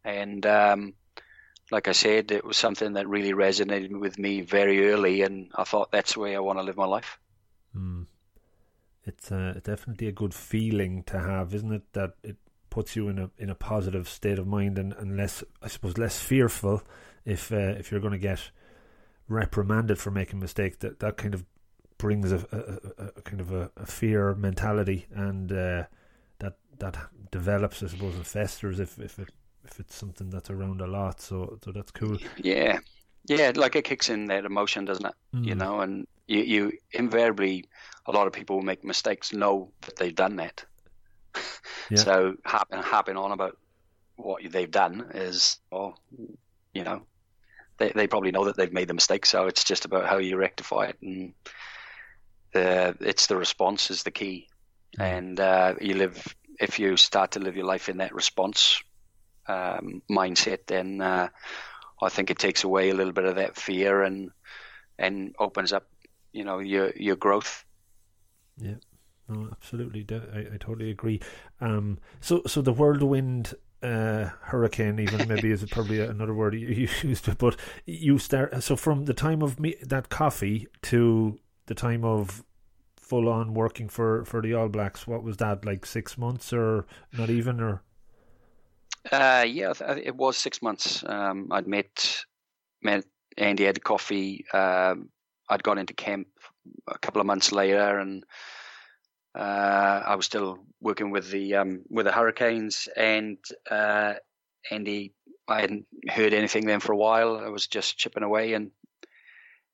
[0.05, 0.93] And um,
[1.71, 5.63] like I said, it was something that really resonated with me very early, and I
[5.63, 7.17] thought that's the way I want to live my life.
[7.75, 8.05] Mm.
[9.05, 11.93] It's uh, definitely a good feeling to have, isn't it?
[11.93, 12.37] That it
[12.69, 15.97] puts you in a in a positive state of mind and, and less, I suppose,
[15.97, 16.81] less fearful
[17.25, 18.51] if uh, if you're going to get
[19.27, 20.79] reprimanded for making a mistake.
[20.79, 21.45] That that kind of
[21.97, 25.83] brings a, a, a, a kind of a, fear mentality, and uh,
[26.39, 26.97] that that
[27.31, 29.29] develops, I suppose, and festers if if it
[29.65, 31.21] if it's something that's around a lot.
[31.21, 32.17] So so that's cool.
[32.37, 32.79] Yeah,
[33.25, 35.15] yeah, like it kicks in that emotion, doesn't it?
[35.33, 35.45] Mm.
[35.45, 37.65] You know, and you, you invariably
[38.05, 40.65] a lot of people who make mistakes know that they've done that.
[41.89, 41.97] Yeah.
[41.97, 43.57] so harping harping on about
[44.15, 45.99] what they've done is, well,
[46.73, 47.01] you know,
[47.77, 49.25] they they probably know that they've made the mistake.
[49.25, 51.33] So it's just about how you rectify it, and
[52.53, 54.47] the it's the response is the key.
[54.97, 58.81] And uh, you live if you start to live your life in that response
[59.47, 61.29] um, mindset, then uh,
[62.01, 64.31] I think it takes away a little bit of that fear and
[64.99, 65.87] and opens up,
[66.33, 67.63] you know, your your growth.
[68.57, 68.75] Yeah.
[69.29, 70.05] No, absolutely.
[70.11, 71.21] I, I totally agree.
[71.61, 77.37] Um, so, so the whirlwind uh, hurricane, even maybe is probably another word you used,
[77.37, 78.61] but you start.
[78.63, 82.43] So, from the time of me that coffee to the time of
[82.97, 85.85] full on working for for the All Blacks, what was that like?
[85.85, 87.81] Six months or not even or?
[89.11, 91.03] Uh, yeah, it was six months.
[91.05, 92.23] Um, I'd met
[92.81, 93.05] met
[93.37, 94.45] Andy had coffee.
[94.53, 95.09] Um,
[95.49, 96.27] I'd gone into camp
[96.87, 98.23] a couple of months later, and
[99.35, 102.87] uh, I was still working with the um, with the Hurricanes.
[102.95, 103.37] And
[103.69, 104.15] uh,
[104.69, 105.13] Andy,
[105.47, 107.37] I hadn't heard anything then for a while.
[107.37, 108.71] I was just chipping away, and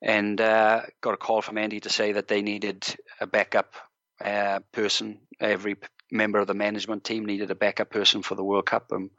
[0.01, 2.85] and uh, got a call from Andy to say that they needed
[3.19, 3.75] a backup
[4.23, 5.19] uh, person.
[5.39, 5.75] Every
[6.11, 9.09] member of the management team needed a backup person for the World Cup, and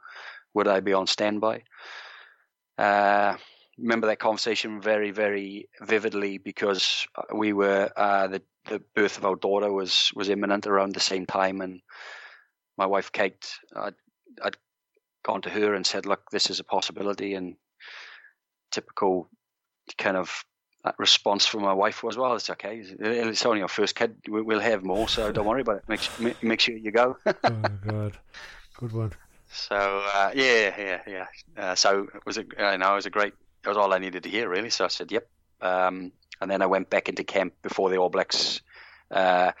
[0.53, 1.63] would I be on standby?
[2.77, 3.37] Uh,
[3.77, 9.35] remember that conversation very, very vividly because we were uh, the the birth of our
[9.35, 11.81] daughter was was imminent around the same time, and
[12.77, 13.95] my wife Kate, I'd,
[14.43, 14.57] I'd
[15.23, 17.55] gone to her and said, "Look, this is a possibility," and
[18.71, 19.29] typical
[19.97, 20.45] kind of
[20.97, 22.83] response from my wife was, "Well, it's okay.
[22.99, 24.15] It's only our first kid.
[24.27, 25.83] We'll have more, so don't worry about it.
[26.19, 28.17] Make make sure you go." oh God,
[28.77, 29.13] good one.
[29.51, 31.25] So uh, yeah, yeah, yeah.
[31.57, 33.33] Uh, so it was a, you know, it was a great.
[33.63, 34.69] It was all I needed to hear, really.
[34.69, 35.27] So I said, "Yep."
[35.61, 38.61] Um, and then I went back into camp before the All Blacks
[39.11, 39.51] uh,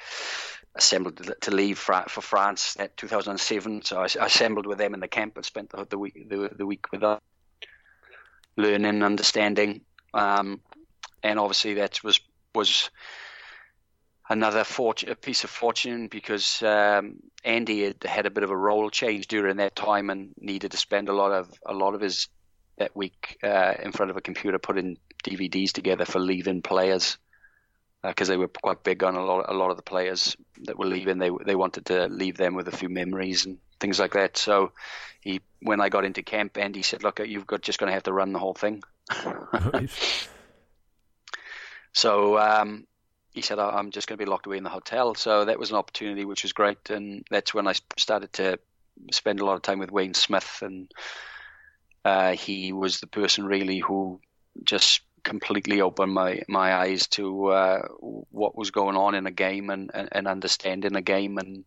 [0.75, 3.83] assembled to leave for France at 2007.
[3.83, 6.65] So I, assembled with them in the camp and spent the, the week the, the,
[6.65, 7.19] week with them,
[8.55, 9.81] learning, understanding,
[10.13, 10.61] um,
[11.21, 12.19] and obviously that was
[12.55, 12.89] was
[14.29, 18.89] another fortune, piece of fortune because um, Andy had had a bit of a role
[18.89, 22.27] change during that time and needed to spend a lot of a lot of his
[22.77, 27.17] that week uh, in front of a computer putting DVDs together for leaving players
[28.03, 30.77] because uh, they were quite big on a lot a lot of the players that
[30.77, 31.19] were leaving.
[31.19, 34.37] They they wanted to leave them with a few memories and things like that.
[34.37, 34.71] So
[35.21, 38.03] he when I got into camp, Andy said, "Look, you've got just going to have
[38.03, 38.81] to run the whole thing."
[41.93, 42.87] so um,
[43.33, 45.15] he said, I'm just going to be locked away in the hotel.
[45.15, 46.89] So that was an opportunity, which was great.
[46.89, 48.59] And that's when I started to
[49.11, 50.59] spend a lot of time with Wayne Smith.
[50.61, 50.91] And
[52.05, 54.19] uh, he was the person really who
[54.63, 59.69] just completely opened my, my eyes to uh, what was going on in a game
[59.69, 61.63] and, and, and understanding a game and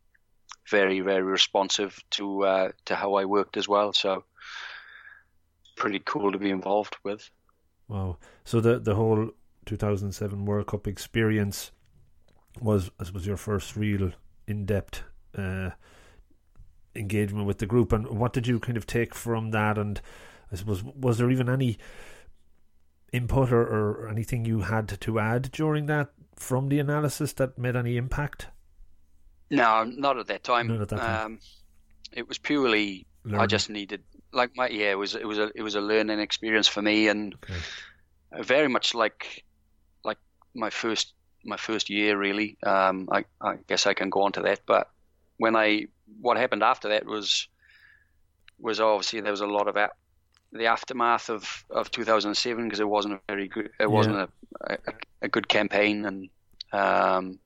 [0.68, 3.92] very very responsive to uh, to how I worked as well.
[3.92, 4.24] So
[5.76, 7.28] pretty cool to be involved with.
[7.88, 8.18] Wow!
[8.44, 9.30] So the the whole
[9.66, 11.70] 2007 World Cup experience
[12.60, 14.12] was was your first real
[14.46, 15.02] in depth
[15.36, 15.70] uh,
[16.96, 19.78] engagement with the group, and what did you kind of take from that?
[19.78, 20.00] And
[20.52, 21.78] I suppose was there even any
[23.12, 27.76] input or, or anything you had to add during that from the analysis that made
[27.76, 28.48] any impact?
[29.50, 30.68] No, not at that time.
[30.68, 31.20] Not at that time.
[31.26, 31.38] Um,
[32.12, 33.40] it was purely Learning.
[33.40, 34.02] I just needed
[34.32, 37.08] like my yeah it was it was a it was a learning experience for me
[37.08, 37.60] and Okay.
[38.42, 39.44] very much like
[40.04, 40.18] like
[40.54, 42.58] my first my first year really.
[42.64, 44.88] Um, I I guess I can go on to that, but
[45.38, 45.86] when I
[46.20, 47.48] what happened after that was
[48.58, 49.76] was obviously there was a lot of
[50.52, 54.28] the aftermath of, of 2007 because it wasn't a very good it wasn't a,
[54.70, 54.78] a,
[55.22, 56.28] a good campaign and
[56.72, 57.38] um,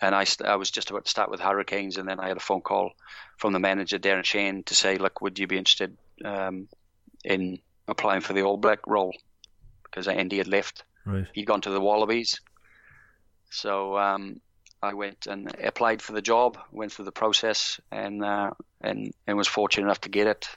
[0.00, 2.40] and I, I was just about to start with Hurricanes and then I had a
[2.40, 2.92] phone call
[3.36, 6.68] from the manager Darren Shand to say look would you be interested um,
[7.24, 9.14] in applying for the All Black role
[9.84, 11.26] because Andy had left Right.
[11.32, 12.40] he'd gone to the Wallabies.
[13.50, 14.40] So um,
[14.82, 19.36] I went and applied for the job, went through the process, and uh, and and
[19.36, 20.48] was fortunate enough to get it.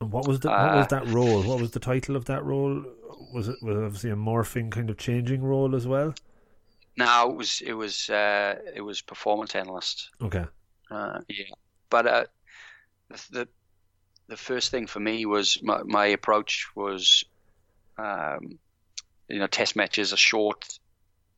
[0.00, 1.42] And what was the what was Uh, that role?
[1.42, 2.84] What was the title of that role?
[3.32, 6.14] Was it was it obviously a morphing kind of changing role as well?
[6.96, 10.10] Now it was it was uh, it was performance analyst.
[10.20, 10.44] Okay.
[10.90, 11.46] Uh, yeah,
[11.88, 12.24] but uh,
[13.08, 13.48] the, the
[14.28, 17.24] the first thing for me was my, my approach was,
[17.98, 18.58] um,
[19.28, 20.78] you know, test matches are short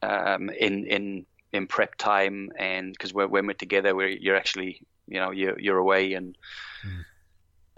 [0.03, 5.21] um, in in in prep time, and because when we're together, we're you're actually you
[5.21, 6.37] know you're you're away, and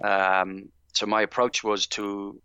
[0.03, 2.41] um, so my approach was to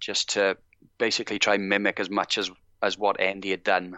[0.00, 0.56] just to
[0.98, 2.50] basically try and mimic as much as
[2.82, 3.96] as what Andy had done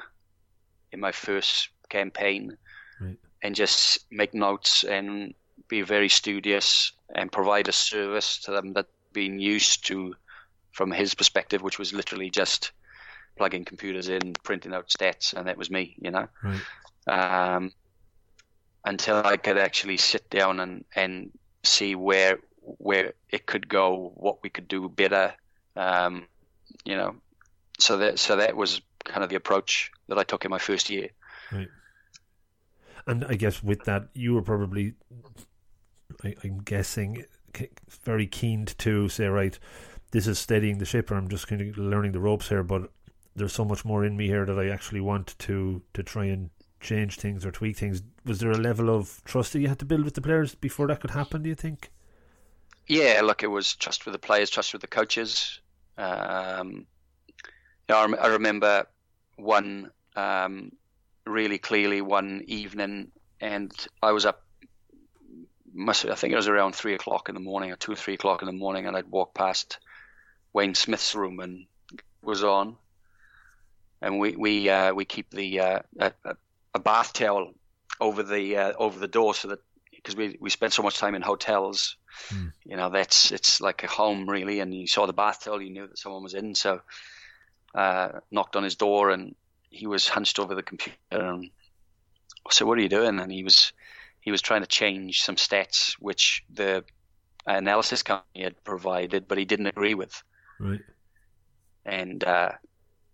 [0.92, 2.56] in my first campaign
[2.98, 3.18] Right.
[3.42, 5.34] and just make notes and
[5.68, 10.14] be very studious and provide a service to them that being used to
[10.72, 12.72] from his perspective, which was literally just
[13.36, 16.28] plugging computers in, printing out stats, and that was me, you know.
[16.42, 16.60] Right.
[17.08, 17.72] Um,
[18.84, 21.30] until I could actually sit down and, and
[21.62, 22.38] see where
[22.78, 25.34] where it could go, what we could do better,
[25.76, 26.26] um,
[26.84, 27.16] you know.
[27.78, 30.90] So that so that was kind of the approach that I took in my first
[30.90, 31.10] year.
[31.52, 31.68] Right.
[33.06, 34.94] And I guess with that, you were probably,
[36.24, 37.24] I, I'm guessing,
[38.02, 39.56] very keen to say, right,
[40.10, 42.90] this is steadying the ship, or I'm just kind of learning the ropes here, but
[43.36, 46.50] there's so much more in me here that I actually want to to try and
[46.80, 48.02] change things or tweak things.
[48.24, 50.86] Was there a level of trust that you had to build with the players before
[50.88, 51.42] that could happen?
[51.42, 51.90] Do you think?
[52.86, 55.60] Yeah, look, it was trust with the players, trust with the coaches.
[55.98, 56.86] Um,
[57.88, 58.86] you know, I, rem- I remember
[59.36, 60.72] one um,
[61.26, 63.72] really clearly one evening, and
[64.02, 64.42] I was up.
[65.74, 68.14] Must I think it was around three o'clock in the morning, or two or three
[68.14, 69.78] o'clock in the morning, and I'd walk past
[70.52, 71.66] Wayne Smith's room and
[72.22, 72.76] was on,
[74.02, 76.12] and we we uh, we keep the uh, a,
[76.74, 77.52] a- bath towel
[78.00, 79.58] over the uh, over the door so that
[79.94, 81.96] because we we spent so much time in hotels.
[82.64, 84.60] You know that's it's like a home really.
[84.60, 86.54] And you saw the bath towel you knew that someone was in.
[86.54, 86.80] So
[87.74, 89.34] uh, knocked on his door and
[89.70, 91.50] he was hunched over the computer and
[92.46, 93.18] I said what are you doing?
[93.20, 93.72] And he was
[94.20, 96.84] he was trying to change some stats which the
[97.46, 100.22] analysis company had provided but he didn't agree with.
[100.60, 100.80] Right.
[101.84, 102.52] and uh,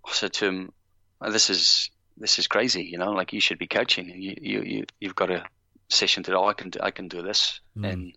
[0.06, 0.72] I said to him
[1.20, 4.08] "Oh, this is this is crazy you know like you should be coaching.
[4.08, 5.44] You you, you you've got a
[5.92, 6.36] session today.
[6.36, 7.60] I can do, I can do this.
[7.76, 7.92] Mm.
[7.92, 8.12] and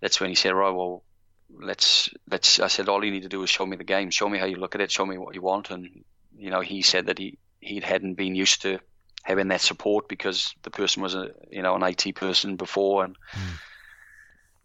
[0.00, 1.02] that's when he said, right, well,
[1.50, 2.60] let's let's.
[2.60, 4.46] I said, all you need to do is show me the game, show me how
[4.46, 6.04] you look at it, show me what you want, and
[6.36, 8.78] you know, he said that he he hadn't been used to
[9.22, 13.16] having that support because the person was a you know an IT person before, and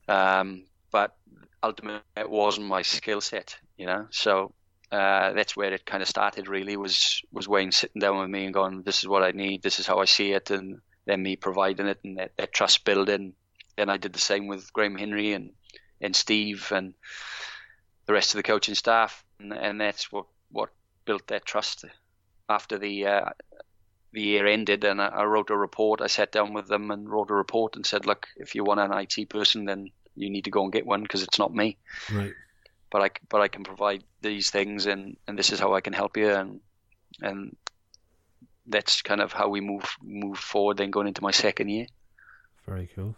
[0.07, 1.15] um, but
[1.63, 4.53] ultimately it wasn't my skill set, you know, so.
[4.91, 6.47] Uh, that's where it kind of started.
[6.47, 9.61] Really, was was Wayne sitting down with me and going, "This is what I need.
[9.61, 12.85] This is how I see it," and then me providing it and that, that trust
[12.85, 13.33] building
[13.79, 15.51] then I did the same with Graham Henry and,
[16.01, 16.93] and Steve and
[18.07, 20.69] the rest of the coaching staff, and, and that's what, what
[21.05, 21.85] built that trust.
[22.49, 23.29] After the uh,
[24.11, 26.01] the year ended, and I, I wrote a report.
[26.01, 28.79] I sat down with them and wrote a report and said, "Look, if you want
[28.79, 31.77] an IT person, then you need to go and get one because it's not me.
[32.11, 32.33] Right.
[32.91, 35.93] But I but I can provide these things, and, and this is how I can
[35.93, 36.59] help you, and
[37.21, 37.55] and
[38.65, 40.77] that's kind of how we move move forward.
[40.77, 41.87] Then going into my second year.
[42.65, 43.15] Very cool.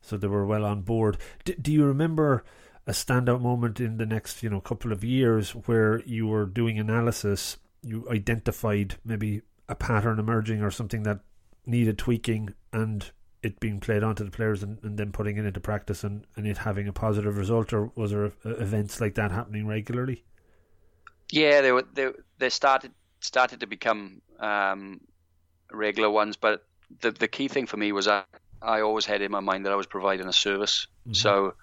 [0.00, 1.16] So they were well on board.
[1.44, 2.44] D- do you remember
[2.86, 6.78] a standout moment in the next, you know, couple of years where you were doing
[6.78, 11.20] analysis, you identified maybe a pattern emerging or something that
[11.66, 13.10] needed tweaking and
[13.44, 16.46] it being played onto the players and, and then putting it into practice and, and
[16.46, 20.24] it having a positive result, or was there events like that happening regularly?
[21.30, 25.00] Yeah, they were they they started started to become um,
[25.70, 26.64] regular ones, but
[27.00, 28.24] the the key thing for me was I
[28.62, 31.14] I always had in my mind that I was providing a service, mm-hmm.
[31.14, 31.54] so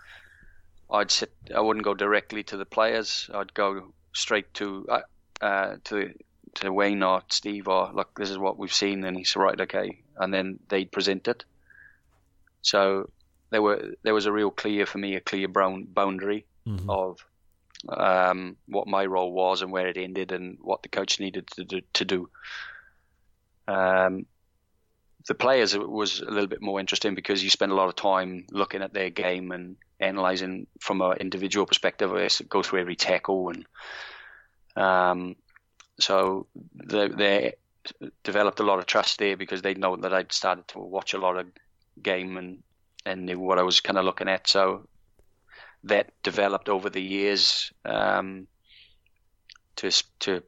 [0.89, 3.29] I'd sit I wouldn't go directly to the players.
[3.33, 5.01] I'd go straight to uh,
[5.41, 6.13] uh to
[6.55, 10.01] to Wayne or Steve or look, this is what we've seen, and he's right, okay,
[10.17, 11.45] and then they'd present it.
[12.61, 13.09] So
[13.49, 16.89] there were there was a real clear for me a clear brown boundary mm-hmm.
[16.89, 17.25] of
[17.89, 21.63] um, what my role was and where it ended and what the coach needed to
[21.63, 21.81] do.
[21.93, 22.29] To do.
[23.67, 24.25] Um,
[25.27, 28.45] the players was a little bit more interesting because you spend a lot of time
[28.51, 32.11] looking at their game and analyzing from an individual perspective.
[32.11, 33.65] I go through every tackle and
[34.75, 35.35] um,
[35.99, 37.53] so they, they
[38.23, 41.19] developed a lot of trust there because they know that I'd started to watch a
[41.19, 41.47] lot of
[42.01, 42.63] game and
[43.05, 44.47] and knew what I was kind of looking at.
[44.47, 44.87] So
[45.85, 48.47] that developed over the years um,
[49.77, 50.43] to to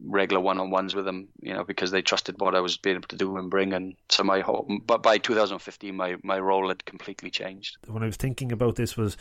[0.00, 3.16] regular one-on-ones with them, you know, because they trusted what I was being able to
[3.16, 3.72] do and bring.
[3.72, 7.76] And so my whole, but by 2015, my my role had completely changed.
[7.86, 9.16] When I was thinking about this, was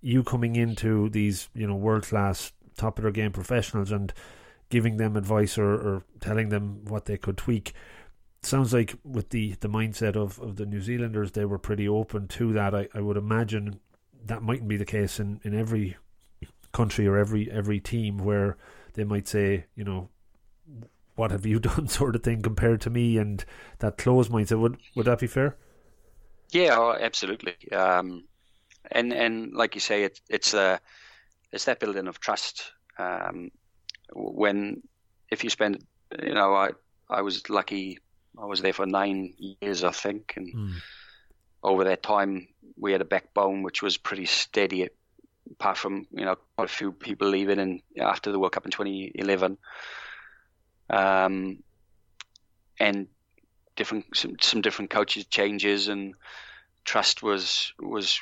[0.00, 4.14] you coming into these, you know, world-class top of their game professionals and
[4.70, 7.74] giving them advice or, or telling them what they could tweak
[8.42, 12.28] sounds like with the, the mindset of, of the New Zealanders, they were pretty open
[12.28, 12.74] to that.
[12.74, 13.80] I, I would imagine
[14.24, 15.96] that mightn't be the case in, in every
[16.72, 18.56] country or every every team where
[18.94, 20.08] they might say, you know,
[21.16, 23.44] what have you done sort of thing compared to me and
[23.78, 24.60] that closed mindset.
[24.60, 25.56] Would would that be fair?
[26.50, 27.54] Yeah, oh, absolutely.
[27.72, 28.24] Um,
[28.90, 30.78] and and like you say, it, it's a uh,
[31.52, 32.72] it's that building of trust.
[32.98, 33.50] Um,
[34.14, 34.82] when
[35.30, 35.84] if you spend,
[36.22, 36.70] you know, I
[37.08, 37.98] I was lucky
[38.40, 40.74] I was there for nine years, I think, and mm.
[41.62, 44.88] over that time we had a backbone which was pretty steady.
[45.50, 48.70] Apart from you know quite a few people leaving, and after the World Cup in
[48.70, 49.58] 2011,
[50.88, 51.62] um,
[52.78, 53.08] and
[53.76, 56.14] different some, some different coaches changes, and
[56.84, 58.20] trust was was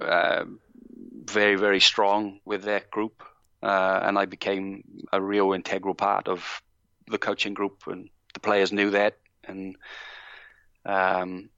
[0.00, 0.44] uh,
[1.24, 3.22] very very strong with that group,
[3.62, 6.62] uh, and I became a real integral part of
[7.06, 9.76] the coaching group and the players knew that, and
[10.84, 11.48] um,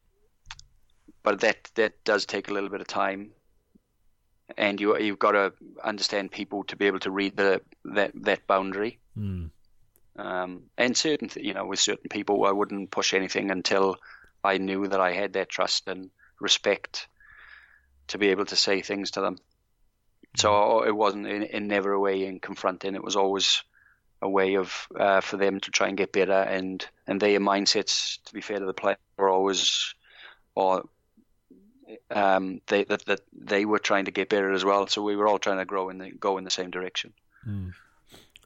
[1.23, 3.33] but that that does take a little bit of time,
[4.57, 5.53] and you you've got to
[5.83, 8.99] understand people to be able to read the that that boundary.
[9.19, 9.51] Mm.
[10.19, 13.97] Um, and certain, you know, with certain people, I wouldn't push anything until
[14.43, 16.11] I knew that I had their trust and
[16.41, 17.07] respect
[18.09, 19.37] to be able to say things to them.
[20.37, 20.89] So hmm.
[20.89, 22.95] it wasn't in, in never a way in confronting.
[22.95, 23.63] It was always
[24.23, 26.33] a way of uh, for them to try and get better.
[26.33, 29.95] And and their mindsets to be fair to the player were always
[30.55, 30.85] or
[32.11, 34.87] um, they that, that they were trying to get better as well.
[34.87, 37.13] So we were all trying to grow and go in the same direction.
[37.47, 37.75] Mm.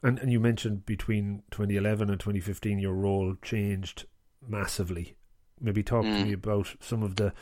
[0.03, 4.05] and and you mentioned between 2011 and 2015 your role changed
[4.47, 5.15] massively.
[5.59, 6.19] Maybe talk mm.
[6.19, 7.33] to me about some of the,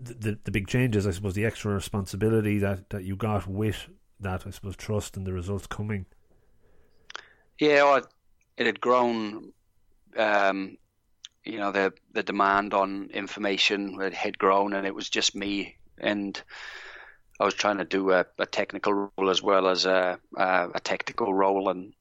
[0.00, 3.88] the the big changes I suppose the extra responsibility that that you got with
[4.18, 6.06] that I suppose trust and the results coming
[7.60, 8.06] yeah, well,
[8.56, 9.52] it had grown.
[10.16, 10.76] Um,
[11.44, 16.42] you know, the the demand on information had grown, and it was just me, and
[17.38, 20.80] I was trying to do a, a technical role as well as a a, a
[20.80, 21.92] tactical role, and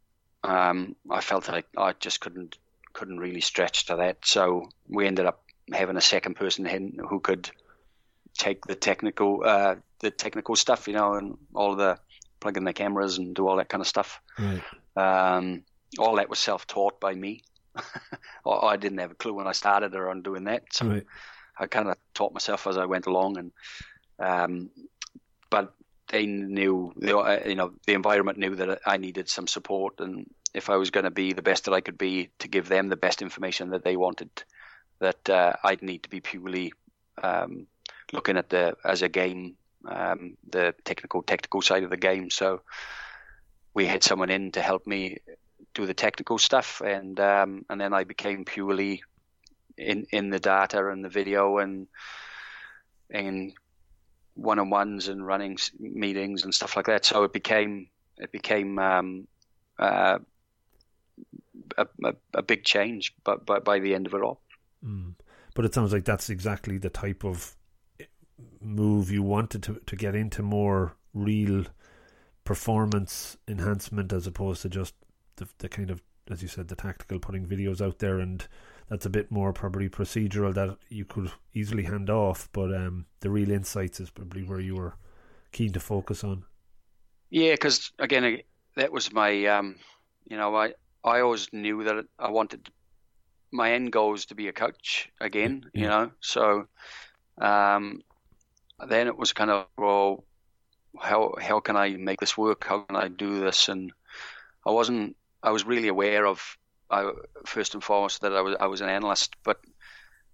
[0.43, 2.57] um, I felt like I just couldn't
[2.93, 4.25] couldn't really stretch to that.
[4.25, 6.65] So we ended up having a second person
[7.09, 7.51] who could
[8.37, 11.99] take the technical uh, the technical stuff, you know, and all the
[12.39, 14.21] plug in the cameras and do all that kind of stuff.
[14.37, 14.63] Right.
[14.99, 15.63] Um,
[15.97, 17.43] all that was self-taught by me.
[18.45, 21.05] I didn't have a clue when I started around doing that, so right.
[21.57, 23.37] I kind of taught myself as I went along.
[23.37, 23.51] And
[24.19, 24.69] um,
[25.49, 25.73] but
[26.09, 30.69] they knew, uh, you know, the environment knew that I needed some support, and if
[30.69, 32.95] I was going to be the best that I could be to give them the
[32.95, 34.29] best information that they wanted,
[34.99, 36.73] that uh, I'd need to be purely
[37.21, 37.67] um,
[38.11, 39.55] looking at the as a game,
[39.87, 42.29] um, the technical technical side of the game.
[42.29, 42.61] So
[43.79, 45.19] we had someone in to help me
[45.73, 49.03] do the technical stuff, and um, and then I became purely
[49.77, 51.87] in in the data and the video and
[53.09, 53.53] and
[54.33, 57.05] one on ones and running meetings and stuff like that.
[57.05, 59.27] So it became it became um,
[59.79, 60.19] uh,
[61.77, 64.41] a, a, a, big change, but, but by the end of it all.
[64.85, 65.13] Mm.
[65.55, 67.55] But it sounds like that's exactly the type of
[68.59, 71.63] move you wanted to to get into more real
[72.49, 74.95] performance enhancement as opposed to just
[75.35, 78.47] the, the kind of as you said the tactical putting videos out there and
[78.89, 82.49] that's a bit more probably procedural that you could easily hand off.
[82.51, 84.95] But um, the real insights is probably where you were
[85.51, 86.43] keen to focus on.
[87.29, 88.39] Yeah, because again,
[88.75, 89.75] that was my, um,
[90.27, 90.73] you know, I
[91.03, 92.67] I always knew that I wanted
[93.51, 95.81] my end goal was to be a coach again, yeah.
[95.81, 96.11] you know.
[96.19, 96.65] So
[97.37, 98.01] um,
[98.87, 100.23] then it was kind of well,
[100.97, 102.65] how how can I make this work?
[102.65, 103.69] How can I do this?
[103.69, 103.91] And
[104.65, 105.15] I wasn't.
[105.41, 106.57] I was really aware of,
[106.91, 107.11] I,
[107.45, 109.35] first and foremost, that I was I was an analyst.
[109.43, 109.59] But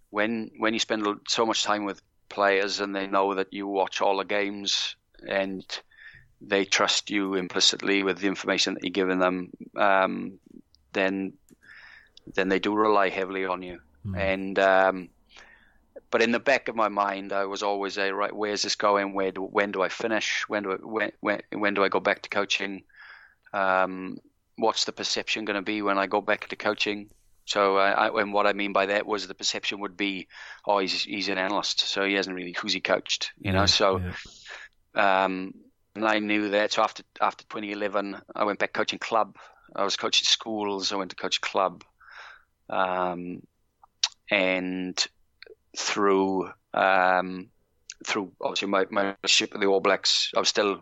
[0.10, 4.01] when when you spend so much time with players and they know that you watch
[4.01, 4.95] all the games
[5.28, 5.64] and
[6.41, 10.39] they trust you implicitly with the information that you're giving them, um,
[10.93, 11.34] then
[12.34, 13.80] then they do rely heavily on you.
[14.06, 14.18] Mm.
[14.18, 15.10] And um,
[16.12, 18.36] but in the back of my mind, I was always a right.
[18.36, 19.14] Where's this going?
[19.14, 20.45] Where do when do I finish?
[20.47, 22.84] When do I, when when when do I go back to coaching?
[23.53, 24.18] Um,
[24.58, 27.10] what's the perception going to be when I go back to coaching?
[27.45, 30.28] So, I, and what I mean by that was the perception would be,
[30.66, 33.68] oh, he's he's an analyst, so he hasn't really who's he coached, you know.
[33.68, 34.01] so,
[34.95, 35.26] yeah.
[35.26, 35.53] um,
[35.93, 36.72] and I knew that.
[36.72, 39.38] So after after 2011, I went back coaching club.
[39.76, 40.91] I was coaching schools.
[40.91, 41.84] I went to coach club,
[42.68, 43.43] um,
[44.32, 45.08] and
[45.78, 47.49] through um,
[48.05, 50.82] through obviously my my ship with the All Blacks, I was still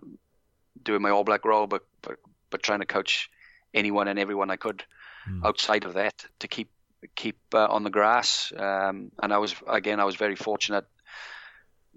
[0.82, 2.18] doing my All Black role, but but,
[2.50, 3.30] but trying to coach
[3.74, 4.84] anyone and everyone I could
[5.30, 5.46] mm.
[5.46, 6.70] outside of that to keep
[7.16, 8.52] keep uh, on the grass.
[8.56, 10.86] Um, and I was again, I was very fortunate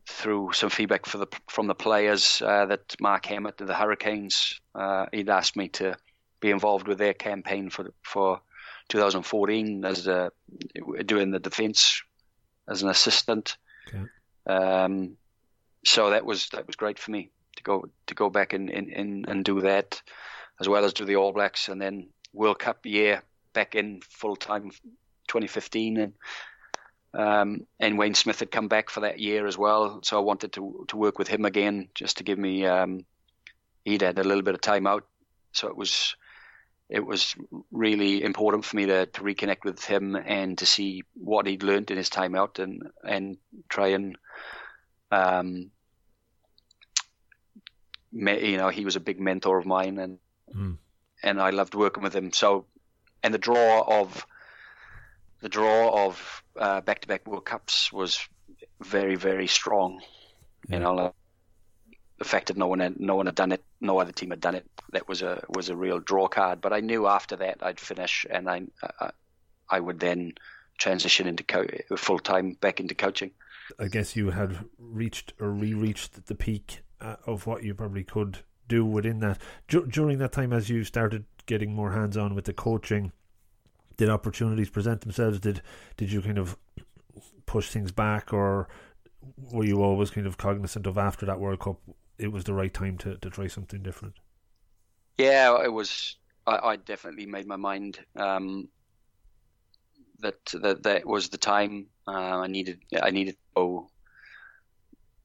[0.09, 5.07] through some feedback the, from the players uh, that Mark Hammett of the Hurricanes uh,
[5.13, 5.97] he'd asked me to
[6.39, 8.41] be involved with their campaign for for
[8.89, 10.31] 2014 as a,
[11.05, 12.03] doing the defence
[12.69, 13.57] as an assistant.
[13.89, 14.05] Okay.
[14.47, 15.17] Um,
[15.85, 19.29] so that was that was great for me to go to go back and, and,
[19.29, 20.01] and do that,
[20.61, 24.37] as well as do the All Blacks, and then World Cup year back in full
[24.37, 24.71] time
[25.29, 26.13] 2015, and
[27.15, 30.01] um, and Wayne Smith had come back for that year as well.
[30.03, 32.67] So I wanted to to work with him again, just to give me.
[32.67, 33.05] Um,
[33.85, 35.07] he'd had a little bit of time out,
[35.53, 36.17] so it was
[36.89, 37.35] it was
[37.73, 41.91] really important for me to, to reconnect with him and to see what he'd learned
[41.91, 44.17] in his time out and and try and
[45.11, 45.71] um,
[48.13, 50.19] you know he was a big mentor of mine and
[50.55, 50.77] mm.
[51.23, 52.33] and I loved working with him.
[52.33, 52.67] So
[53.23, 54.27] and the draw of
[55.41, 58.21] the draw of uh, back-to-back World Cups was
[58.81, 60.03] very very strong.
[60.69, 61.13] You know like,
[62.19, 64.67] that no one had, no one had done it, no other team had done it,
[64.93, 66.61] that was a was a real draw card.
[66.61, 68.63] But I knew after that I'd finish, and I
[69.01, 69.11] uh,
[69.69, 70.35] I would then
[70.79, 73.33] transition into co- full time back into coaching.
[73.79, 78.39] I guess you had reached or re-reached the peak uh, of what you probably could
[78.69, 79.39] do within that.
[79.69, 83.13] D- during that time, as you started getting more hands on with the coaching,
[83.97, 85.41] did opportunities present themselves?
[85.41, 85.63] Did
[85.97, 86.57] did you kind of
[87.47, 88.69] push things back, or
[89.37, 91.81] were you always kind of cognizant of after that World Cup?
[92.19, 94.15] It was the right time to, to try something different.
[95.19, 96.17] Yeah, it was.
[96.47, 98.69] I, I definitely made my mind um,
[100.21, 102.81] that that that was the time uh, I needed.
[103.01, 103.91] I needed to go,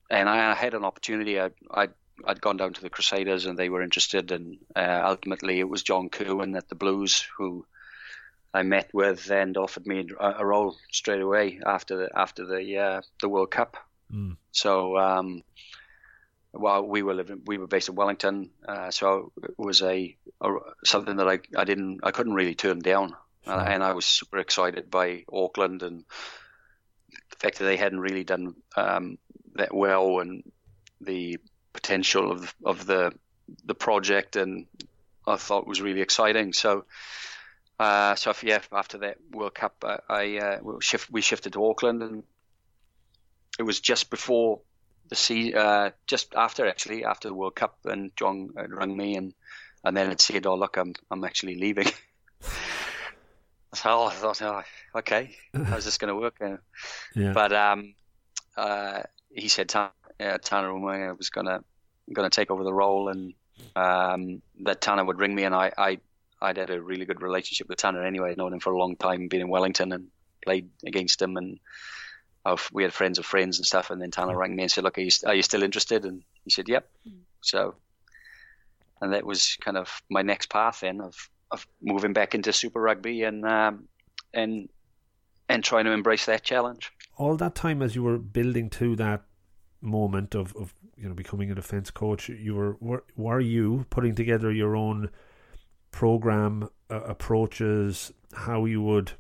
[0.09, 1.39] and I had an opportunity.
[1.39, 1.89] I I
[2.25, 5.83] I'd gone down to the Crusaders and they were interested, and uh, ultimately it was
[5.83, 7.65] John Kirwan at the Blues who
[8.53, 12.77] I met with and offered me a, a role straight away after the after the
[12.77, 13.77] uh, the World Cup.
[14.13, 14.37] Mm.
[14.51, 15.43] So um,
[16.53, 20.53] well, we were living, we were based in Wellington, uh, so it was a, a,
[20.83, 23.53] something that I, I didn't, I couldn't really turn down, sure.
[23.53, 26.03] uh, and I was super excited by Auckland and
[27.29, 29.17] the fact that they hadn't really done um,
[29.55, 30.43] that well and
[30.99, 31.37] the
[31.73, 33.13] potential of of the
[33.65, 34.67] the project, and
[35.25, 36.53] I thought was really exciting.
[36.53, 36.85] So.
[37.79, 42.03] Uh, so yeah, after that World Cup, I, I uh, shift, we shifted to Auckland,
[42.03, 42.23] and
[43.57, 44.59] it was just before
[45.11, 49.33] the sea uh, just after actually after the World Cup, and John rang me and
[49.83, 51.87] and then it said, "Oh look, I'm I'm actually leaving."
[53.75, 54.63] so I thought, oh,
[54.95, 56.41] okay, how's this going to work?
[57.13, 57.33] Yeah.
[57.33, 57.93] But um,
[58.55, 61.63] uh, he said Tana, uh, Tana was gonna
[62.11, 63.33] gonna take over the role, and
[63.75, 65.99] um, that Tana would ring me, and I I
[66.41, 68.31] I'd had a really good relationship with Tana anyway.
[68.31, 70.07] I'd known him for a long time, been in Wellington and
[70.43, 71.59] played against him, and
[72.45, 73.89] of we had friends of friends and stuff.
[73.89, 76.23] And then Tana rang me and said, "Look, are you, are you still interested?" And
[76.43, 77.19] he said, "Yep." Mm.
[77.41, 77.75] So,
[79.01, 82.81] and that was kind of my next path then of of moving back into Super
[82.81, 83.87] Rugby and um,
[84.33, 84.69] and
[85.49, 86.91] and trying to embrace that challenge.
[87.17, 89.23] All that time, as you were building to that
[89.81, 94.15] moment of, of you know becoming a defence coach, you were were, were you putting
[94.15, 95.09] together your own
[95.91, 99.11] program uh, approaches, how you would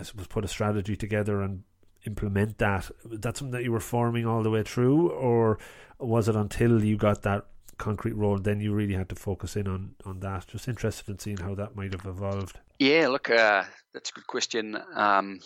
[0.00, 1.62] I suppose, put a strategy together and
[2.06, 2.90] implement that.
[3.04, 5.58] That's something that you were forming all the way through, or
[5.98, 7.46] was it until you got that
[7.78, 10.46] concrete role, then you really had to focus in on on that?
[10.48, 12.58] Just interested in seeing how that might have evolved.
[12.78, 14.78] Yeah, look, uh, that's a good question.
[14.94, 15.40] Um,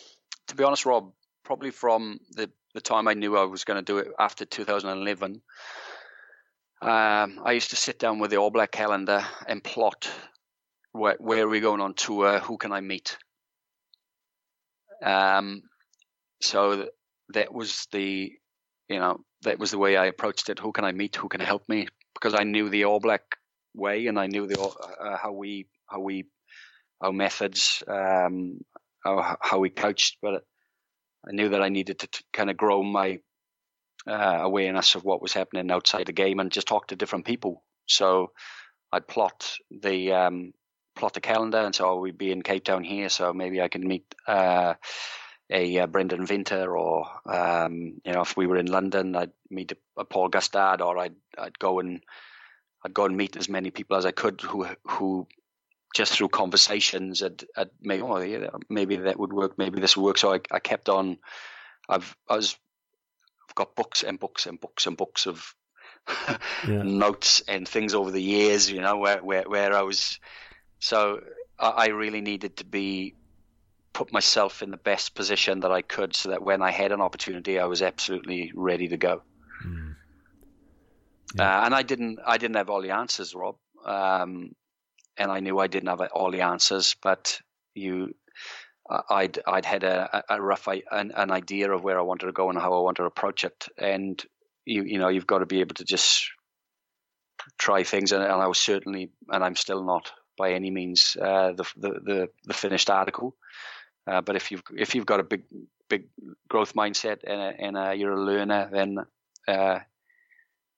[0.47, 1.13] to be honest, Rob,
[1.45, 5.43] probably from the the time I knew I was going to do it after 2011.
[6.83, 10.11] Um, I used to sit down with the All Black calendar and plot
[10.95, 13.17] where, where are we going on tour, who can I meet.
[15.03, 15.63] Um,
[16.41, 16.89] so
[17.31, 18.33] that was the,
[18.89, 20.59] you know, that was the way I approached it.
[20.59, 21.17] Who can I meet?
[21.17, 21.89] Who can help me?
[22.15, 23.23] Because I knew the All Black
[23.75, 26.27] way and I knew the uh, how we how we
[27.01, 28.61] our methods, um,
[29.05, 30.43] how, we coached, but
[31.29, 33.19] I knew that I needed to, to kind of grow my
[34.07, 37.63] uh, awareness of what was happening outside the game and just talk to different people.
[37.87, 38.33] So
[38.93, 40.53] I'd plot the um,
[40.95, 43.87] plot the calendar, and so we'd be in Cape Town here, so maybe I can
[43.87, 44.75] meet uh,
[45.51, 49.73] a uh, Brendan Venter, or um, you know, if we were in London, I'd meet
[49.73, 52.03] a, a, Paul Gustard, or I'd I'd go and
[52.85, 55.27] I'd go and meet as many people as I could who who
[55.95, 60.05] just through conversations had, had maybe oh yeah, maybe that would work, maybe this would
[60.05, 60.19] work.
[60.19, 61.19] So I, I kept on.
[61.89, 62.57] I've I was
[63.49, 65.55] I've got books and books and books and books of
[66.67, 66.83] yeah.
[66.83, 70.19] notes and things over the years, you know, where where, where I was.
[70.85, 71.23] So
[71.59, 73.15] I really needed to be
[73.95, 77.01] put myself in the best position that I could, so that when I had an
[77.01, 79.23] opportunity, I was absolutely ready to go.
[79.65, 79.95] Mm.
[81.37, 81.63] Yeah.
[81.63, 83.57] Uh, and I didn't I didn't have all the answers, Rob.
[83.87, 84.55] Um,
[85.17, 87.41] and I knew I didn't have all the answers, but
[87.75, 88.15] you
[89.09, 92.51] I'd I'd had a, a rough an, an idea of where I wanted to go
[92.51, 94.23] and how I wanted to approach it, and
[94.67, 96.29] you you know you've got to be able to just
[97.57, 101.53] try things, and, and I was certainly, and I'm still not by any means uh,
[101.53, 103.37] the, the, the the finished article,
[104.07, 105.45] uh, but if you've if you've got a big
[105.89, 106.09] big
[106.49, 108.99] growth mindset and, a, and a, you're a learner, then
[109.47, 109.79] uh,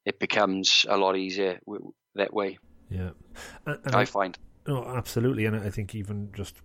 [0.04, 1.60] it becomes a lot easier
[2.14, 2.58] that way.
[2.90, 3.10] Yeah,
[3.66, 4.38] and, and I, I find.
[4.66, 6.56] No, absolutely, and I think even just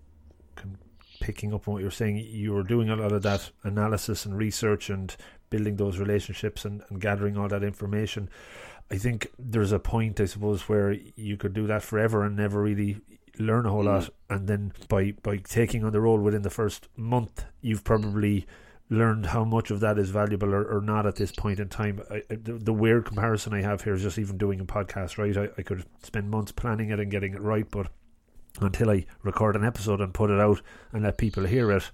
[1.20, 4.38] picking up on what you're saying, you were doing a lot of that analysis and
[4.38, 5.16] research and
[5.52, 8.28] building those relationships and, and gathering all that information.
[8.90, 12.64] I think there's a point, I suppose, where you could do that forever and never
[12.64, 12.98] really
[13.38, 13.94] learn a whole mm.
[13.94, 14.10] lot.
[14.30, 18.48] And then by by taking on the role within the first month, you've probably
[18.90, 22.02] learned how much of that is valuable or, or not at this point in time.
[22.12, 25.38] I, the, the, weird comparison I have here is just even doing a podcast, right?
[25.38, 27.88] I, I could spend months planning it and getting it right, but
[28.60, 31.90] until I record an episode and put it out and let people hear it.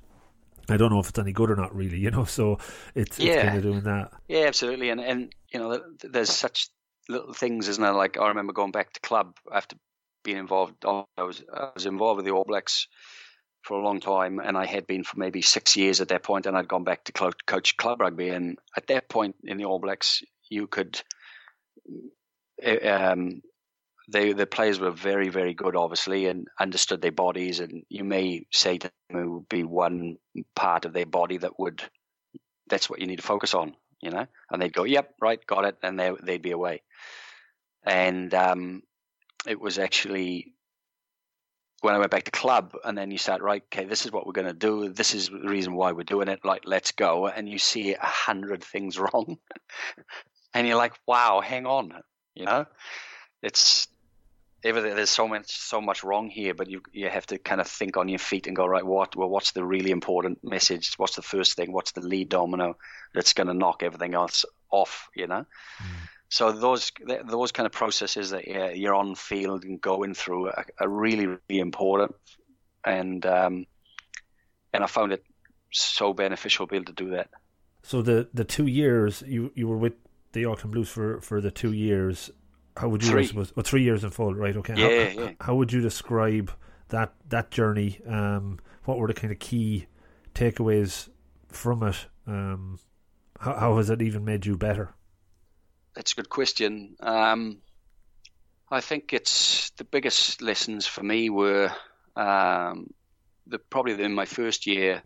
[0.70, 1.98] I don't know if it's any good or not, really.
[2.08, 2.60] You know, so
[2.96, 3.34] it's, yeah.
[3.34, 4.12] it's kind of doing that.
[4.28, 4.90] Yeah, absolutely.
[4.90, 6.70] And and you know, there's such
[7.10, 7.94] little things, isn't there?
[7.94, 9.76] Like I remember going back to club after
[10.24, 10.86] being involved.
[10.86, 12.88] I was I was involved with the All Blacks
[13.64, 16.46] for a long time, and I had been for maybe six years at that point,
[16.46, 17.12] and I'd gone back to
[17.46, 18.30] coach club rugby.
[18.30, 21.02] And at that point in the All Blacks, you could
[22.62, 23.42] eh, um,
[24.08, 28.46] they the players were very very good obviously and understood their bodies and you may
[28.52, 30.18] say to them it would be one
[30.56, 31.82] part of their body that would
[32.70, 34.26] that's what you need to focus on you know?
[34.52, 36.82] And they'd go yep right got it and they, they'd be away.
[37.84, 38.84] And um,
[39.48, 40.54] it was actually
[41.82, 44.26] when I went back to club and then you start right okay this is what
[44.26, 44.90] we're going to do.
[44.90, 46.40] This is the reason why we're doing it.
[46.44, 49.38] Like let's go and you see a hundred things wrong.
[50.54, 51.94] And you're like wow hang on
[52.36, 52.66] you know?
[53.42, 53.88] It's
[54.64, 57.68] everything there's so much so much wrong here but you you have to kind of
[57.68, 60.94] think on your feet and go right what well what's the really important message?
[60.98, 61.72] What's the first thing?
[61.72, 62.78] What's the lead domino
[63.14, 65.10] that's going to knock everything else off?
[65.16, 65.46] You know?
[65.80, 65.86] Mm.
[66.30, 66.92] so those
[67.26, 68.48] those kind of processes that
[68.78, 72.16] you're on field and going through are, are really really important.
[72.84, 73.66] And um,
[74.74, 75.24] and I found it
[75.72, 77.30] so beneficial to be able to do that.
[77.84, 79.94] So the the two years you you were with
[80.32, 82.32] the Auckland Blues for for the two years
[82.78, 83.26] how would you three.
[83.26, 84.56] Suppose, well, three years in full, right?
[84.56, 84.74] Okay.
[84.76, 85.32] Yeah, how, yeah.
[85.42, 86.52] how would you describe
[86.90, 88.00] that that journey?
[88.08, 89.88] Um, what were the kind of key
[90.34, 91.10] takeaways
[91.50, 92.06] from it?
[92.26, 92.80] Um,
[93.40, 94.94] how, how has it even made you better?
[95.96, 96.96] That's a good question.
[97.00, 97.58] Um,
[98.70, 101.72] I think it's the biggest lessons for me were
[102.16, 102.94] um,
[103.48, 105.02] the probably in my first year.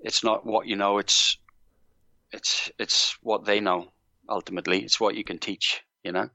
[0.00, 1.36] It's not what you know; it's
[2.32, 3.92] it's it's what they know.
[4.28, 5.82] Ultimately, it's what you can teach.
[6.02, 6.28] You know,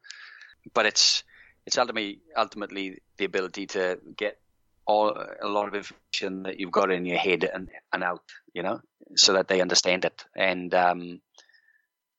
[0.73, 1.23] but it's
[1.65, 4.37] it's ultimately ultimately the ability to get
[4.85, 5.09] all
[5.41, 8.21] a lot of information that you've got in your head and, and out,
[8.53, 8.79] you know,
[9.17, 10.23] so that they understand it.
[10.35, 11.21] And um,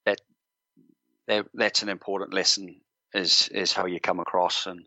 [0.05, 0.20] that,
[1.26, 2.80] that that's an important lesson
[3.14, 4.86] is is how you come across and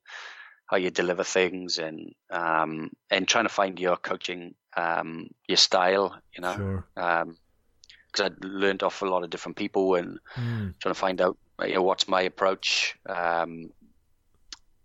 [0.68, 6.16] how you deliver things and um, and trying to find your coaching um, your style,
[6.36, 6.56] you know.
[6.56, 6.88] Sure.
[6.96, 7.38] Um,
[8.12, 10.74] because I'd learned off a lot of different people and Mm.
[10.80, 12.98] trying to find out you know, what's my approach.
[13.06, 13.72] Um,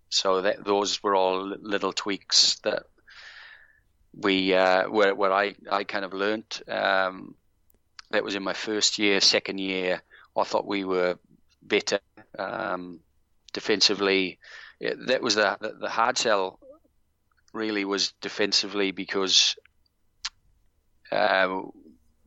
[0.09, 2.85] so that those were all little tweaks that
[4.15, 6.63] we uh, where where I I kind of learnt.
[6.69, 7.35] Um,
[8.11, 10.03] that was in my first year, second year.
[10.37, 11.19] I thought we were
[11.63, 11.99] better
[12.39, 13.01] um,
[13.53, 14.39] defensively.
[14.81, 16.59] Yeah, that was the, the the hard sell.
[17.53, 19.57] Really was defensively because
[21.11, 21.63] uh,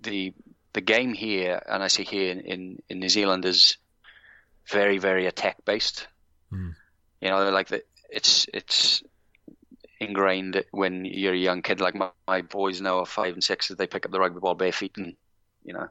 [0.02, 0.34] the
[0.74, 3.78] the game here, and I say here in, in, in New Zealand, is
[4.70, 6.08] very very attack based.
[6.52, 6.76] Mm.
[7.22, 9.04] You know, like the, it's it's
[10.00, 11.82] ingrained when you're a young kid.
[11.82, 14.56] Like my, my boys now are five and six, they pick up the rugby ball
[14.56, 15.16] bare feet and
[15.64, 15.90] you know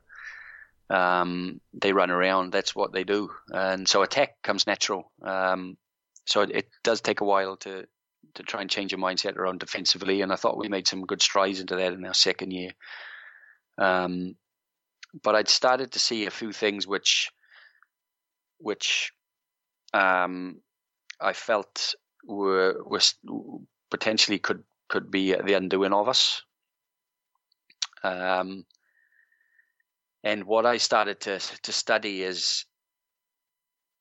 [0.91, 2.53] um, they run around.
[2.53, 5.11] That's what they do, and so attack comes natural.
[5.23, 5.77] Um,
[6.25, 7.87] so it, it does take a while to
[8.35, 10.23] to try and change your mindset around defensively.
[10.23, 12.73] And I thought we made some good strides into that in our second year.
[13.77, 14.37] Um,
[15.23, 17.31] but I'd started to see a few things which
[18.59, 19.13] which
[19.95, 20.61] um,
[21.21, 21.95] I felt
[22.27, 23.15] were was
[23.91, 26.43] potentially could could be the undoing of us.
[28.03, 28.65] Um,
[30.25, 32.65] and what I started to to study is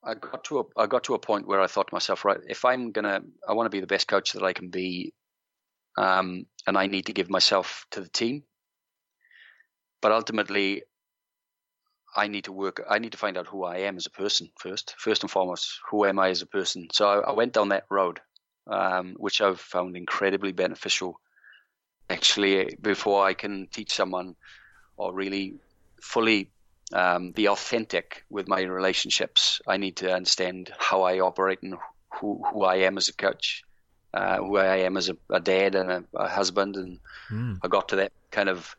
[0.03, 2.39] I got to a I got to a point where I thought to myself, right,
[2.47, 5.14] if I'm gonna I want to be the best coach that I can be,
[5.97, 8.43] um, and I need to give myself to the team.
[10.01, 10.84] But ultimately,
[12.18, 12.84] I need to work.
[12.89, 14.95] I need to find out who I am as a person first.
[14.97, 16.88] First and foremost, who am I as a person?
[16.91, 18.20] So I, I went down that road,
[18.65, 21.22] um, which I've found incredibly beneficial.
[22.09, 24.36] Actually, before I can teach someone
[24.97, 25.55] or really
[26.01, 26.51] fully
[26.91, 31.76] um, be authentic with my relationships, I need to understand how I operate and
[32.20, 33.61] who who I am as a coach,
[34.13, 36.99] uh, who I am as a, a dad and a, a husband, and
[37.30, 37.59] Mm.
[37.63, 38.76] I got to that kind of.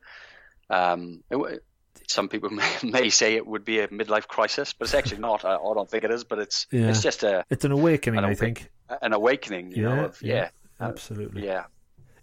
[0.70, 1.62] Um, it,
[2.08, 5.44] some people may, may say it would be a midlife crisis, but it's actually not.
[5.44, 6.88] I, I don't think it is, but it's Yeah.
[6.88, 8.70] it's just a It's an awakening, I think.
[9.02, 9.70] an awakening.
[9.72, 10.50] You Yeah, know, of, yeah, yeah,
[10.80, 11.42] Absolutely.
[11.42, 11.64] yeah,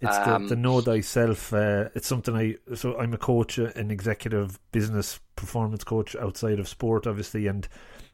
[0.01, 1.53] It's Um, the, the know thyself.
[1.53, 6.59] Uh, it's something I so I'm a coach, uh, an executive business performance coach outside
[6.59, 7.67] of sport, obviously, and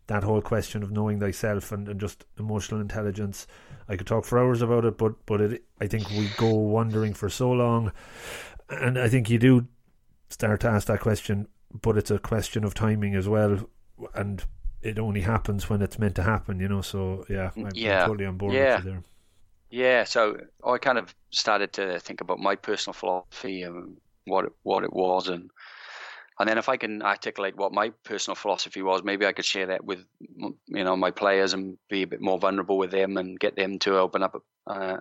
[0.07, 3.47] that whole question of knowing thyself and, and just emotional intelligence.
[3.89, 7.13] I could talk for hours about it, but but it, I think we go wandering
[7.13, 7.91] for so long,
[8.69, 9.67] and I think you do
[10.29, 11.47] start to ask that question,
[11.81, 13.69] but it's a question of timing as well,
[14.15, 14.43] and
[14.81, 16.81] it only happens when it's meant to happen, you know.
[16.81, 17.97] So yeah, I'm, I'm Yeah.
[17.97, 18.75] totally on board Yeah.
[18.75, 19.03] with you there.
[19.69, 20.03] yeah.
[20.03, 24.83] So I kind of started to think about my personal philosophy and what it, what
[24.83, 25.49] it was, and
[26.39, 29.67] and then if I can articulate what my personal philosophy was, maybe I could share
[29.67, 33.39] that with you know my players and be a bit more vulnerable with them and
[33.39, 34.97] get them to open up uh,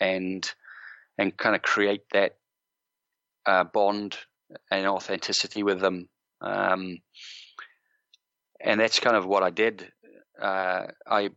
[0.00, 0.50] and
[1.18, 2.36] and kind of create that
[3.46, 4.16] uh, bond
[4.70, 6.08] and authenticity with them.
[6.40, 6.98] Um,
[8.60, 9.90] and that's kind of what I did.
[10.40, 11.30] Uh, I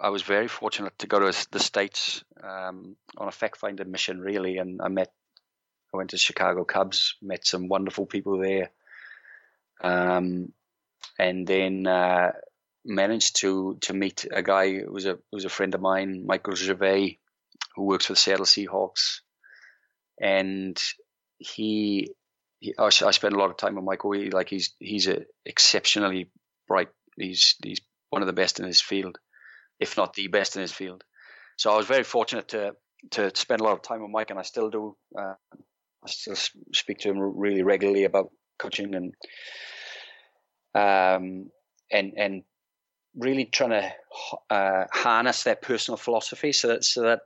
[0.00, 4.20] I was very fortunate to go to the states um, on a fact finding mission,
[4.20, 5.12] really, and I met.
[5.92, 8.70] I went to Chicago Cubs, met some wonderful people there,
[9.82, 10.52] um,
[11.18, 12.32] and then uh,
[12.84, 16.24] managed to to meet a guy who was a who was a friend of mine,
[16.26, 17.18] Michael Gervais,
[17.74, 19.20] who works for the Seattle Seahawks,
[20.20, 20.80] and
[21.38, 22.10] he,
[22.78, 24.12] I, I spent a lot of time with Michael.
[24.12, 26.30] He, like he's he's a exceptionally
[26.66, 26.88] bright.
[27.16, 27.80] He's he's
[28.10, 29.18] one of the best in his field,
[29.80, 31.04] if not the best in his field.
[31.56, 32.72] So I was very fortunate to
[33.12, 34.96] to spend a lot of time with Mike, and I still do.
[35.16, 35.34] Uh,
[36.04, 36.36] I still
[36.72, 39.14] speak to him really regularly about coaching and
[40.74, 41.50] um
[41.90, 42.42] and and
[43.16, 43.92] really trying to
[44.50, 47.20] uh, harness their personal philosophy so that so that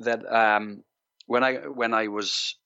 [0.00, 0.82] that um
[1.26, 2.56] when I when I was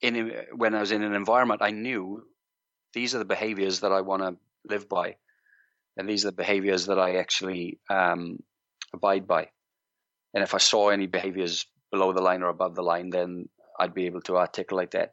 [0.00, 2.24] in when I was in an environment I knew
[2.94, 4.36] these are the behaviors that I want to
[4.68, 5.16] live by
[5.96, 8.38] and these are the behaviors that I actually um,
[8.94, 9.48] abide by.
[10.32, 13.94] And if I saw any behaviors below the line or above the line then I'd
[13.94, 15.12] be able to articulate that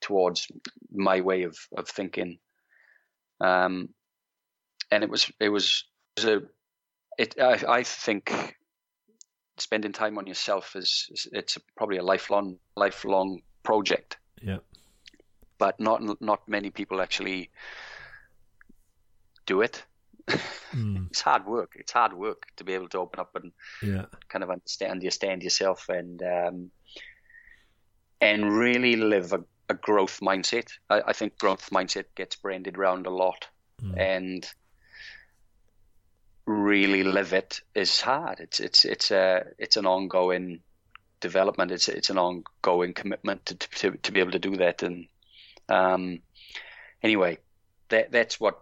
[0.00, 0.46] towards
[0.90, 2.38] my way of of thinking.
[3.40, 3.88] Um
[4.90, 5.84] and it was it was,
[6.16, 6.42] it was a
[7.18, 8.56] it I, I think
[9.58, 14.58] spending time on yourself is, is it's probably a lifelong lifelong project Yeah.
[15.58, 17.50] but not not many people actually
[19.46, 19.84] do it
[20.72, 23.52] Mm, it's hard work it's hard work to be able to open up and
[23.82, 24.04] yeah.
[24.28, 26.70] kind of understand understand yourself and um,
[28.20, 33.06] and really live a, a growth mindset I, I think growth mindset gets branded around
[33.06, 33.48] a lot
[33.82, 33.98] Mm.
[33.98, 34.46] and
[36.46, 38.38] really live it is hard.
[38.40, 40.60] It's it's it's a it's an ongoing
[41.22, 41.70] development.
[41.70, 44.82] It's it's an ongoing commitment to to, to be able to do that.
[44.82, 45.06] And
[45.68, 46.20] um,
[47.02, 47.38] anyway,
[47.88, 48.60] that that's what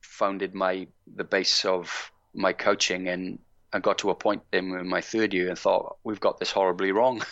[0.00, 3.08] founded my the base of my coaching.
[3.08, 3.38] And
[3.72, 6.50] I got to a point then in my third year and thought we've got this
[6.50, 7.22] horribly wrong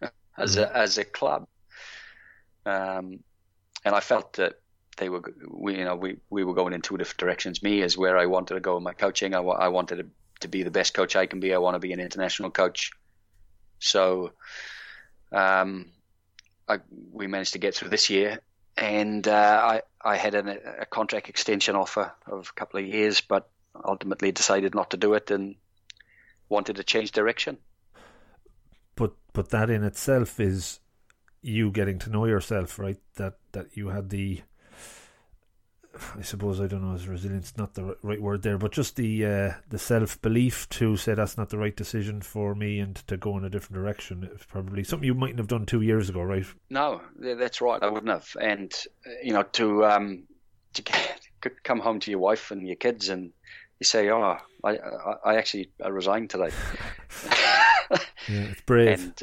[0.38, 0.62] as mm-hmm.
[0.62, 1.48] a as a club.
[2.66, 3.20] Um,
[3.84, 4.54] and I felt that
[4.96, 7.62] they were we you know we we were going in two different directions.
[7.62, 9.34] Me is where I wanted to go in my coaching.
[9.34, 10.06] I, I wanted to,
[10.40, 11.52] to be the best coach I can be.
[11.52, 12.90] I want to be an international coach.
[13.84, 14.32] So,
[15.32, 15.90] um,
[16.68, 16.78] I,
[17.12, 18.40] we managed to get through this year,
[18.76, 19.82] and uh, I
[20.12, 20.48] I had an,
[20.80, 23.48] a contract extension offer of a couple of years, but
[23.84, 25.56] ultimately decided not to do it and
[26.48, 27.58] wanted to change direction.
[28.96, 30.80] But but that in itself is
[31.42, 33.00] you getting to know yourself, right?
[33.16, 34.42] That that you had the
[36.16, 39.26] I suppose I don't know is resilience not the right word there, but just the
[39.26, 43.16] uh, the self belief to say that's not the right decision for me and to
[43.16, 44.28] go in a different direction.
[44.34, 46.44] It's probably something you mightn't have done two years ago, right?
[46.70, 47.82] No, that's right.
[47.82, 48.28] I wouldn't have.
[48.40, 48.72] And
[49.22, 50.24] you know, to um,
[50.74, 53.32] to get, come home to your wife and your kids and
[53.80, 56.50] you say, "Oh, I I, I actually I resigned today."
[58.28, 59.00] yeah, it's brave.
[59.00, 59.22] And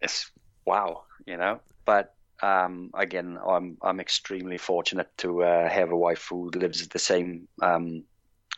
[0.00, 0.30] it's
[0.64, 1.60] wow, you know.
[1.84, 6.98] But um, again, I'm I'm extremely fortunate to uh, have a wife who lives the
[6.98, 8.04] same um,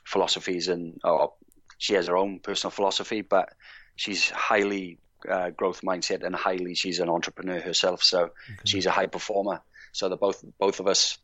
[0.05, 1.35] philosophies, and oh,
[1.79, 3.53] she has her own personal philosophy, but
[3.97, 4.99] she's highly
[5.29, 8.33] uh, growth mindset and highly she's an entrepreneur herself, so okay.
[8.65, 9.61] she's a high performer.
[9.93, 11.19] So that both both of us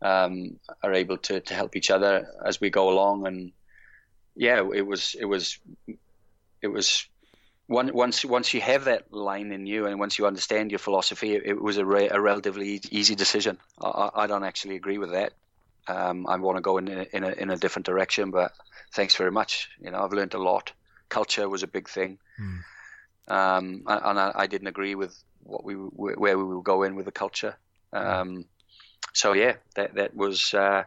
[0.00, 3.52] um, are able to to help each other as we go along, and
[4.36, 5.58] yeah, it was it was
[6.62, 7.08] it was
[7.68, 11.42] once once you have that line in you and once you understand your philosophy, it,
[11.46, 13.58] it was a, re, a, relatively easy decision.
[13.80, 15.32] I, I, don't actually agree with that.
[15.88, 18.52] Um, I want to go in a, in a, in a different direction, but
[18.92, 19.68] thanks very much.
[19.80, 20.72] You know, I've learned a lot.
[21.08, 22.60] Culture was a big thing, mm.
[23.28, 27.12] um, and I, I, didn't agree with what we where we were going with the
[27.12, 27.56] culture.
[27.92, 28.44] Um,
[29.12, 30.82] so yeah, that that was uh,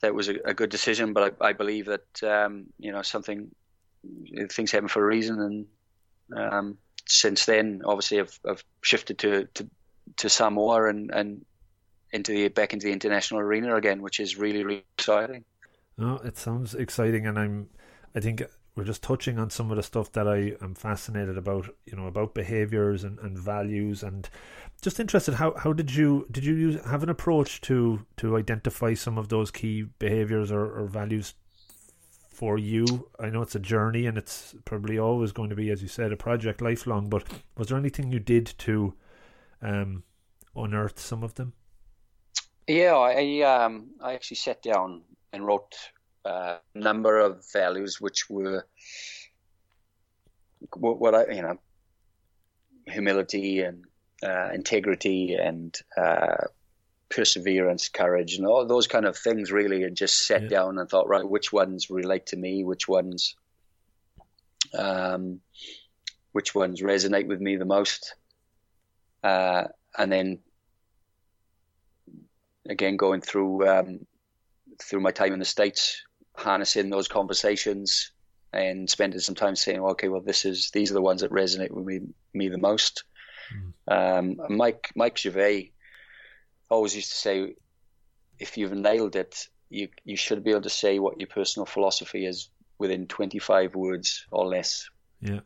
[0.00, 1.12] that was a, a, good decision.
[1.12, 3.54] But I, I believe that um, you know something
[4.50, 5.66] things happen for a reason, and
[6.36, 9.68] um, since then, obviously, I've, I've shifted to, to
[10.16, 11.44] to Samoa and and
[12.12, 15.44] into the back into the international arena again, which is really really exciting.
[15.96, 17.68] No, it sounds exciting, and I'm
[18.14, 18.42] I think
[18.76, 22.06] we're just touching on some of the stuff that I am fascinated about, you know,
[22.06, 24.28] about behaviors and, and values and
[24.82, 28.94] just interested how, how did you did you use, have an approach to to identify
[28.94, 31.34] some of those key behaviors or, or values
[32.34, 33.08] for you?
[33.18, 36.12] I know it's a journey and it's probably always going to be, as you said,
[36.12, 37.24] a project lifelong, but
[37.56, 38.94] was there anything you did to
[39.62, 40.02] um,
[40.56, 41.52] unearth some of them?
[42.66, 45.74] Yeah, I um, I actually sat down and wrote
[46.24, 48.66] a number of values which were
[50.76, 51.58] what I you know
[52.86, 53.84] humility and
[54.22, 56.46] uh, integrity and uh,
[57.14, 60.48] perseverance, courage, and all those kind of things really, and just sat yeah.
[60.48, 63.36] down and thought, right, which ones relate to me, which ones,
[64.76, 65.40] um,
[66.32, 68.14] which ones resonate with me the most,
[69.22, 69.64] uh,
[69.96, 70.38] and then
[72.68, 74.06] again going through um,
[74.82, 76.02] through my time in the states,
[76.36, 78.10] harnessing those conversations
[78.52, 81.70] and spending some time saying, okay, well, this is these are the ones that resonate
[81.70, 82.00] with me,
[82.32, 83.04] me the most.
[83.88, 84.38] Mm.
[84.40, 85.73] Um, Mike Mike Gervais
[86.74, 87.54] always used to say,
[88.38, 92.26] if you've nailed it, you you should be able to say what your personal philosophy
[92.26, 94.88] is within 25 words or less.
[95.20, 95.40] Yeah.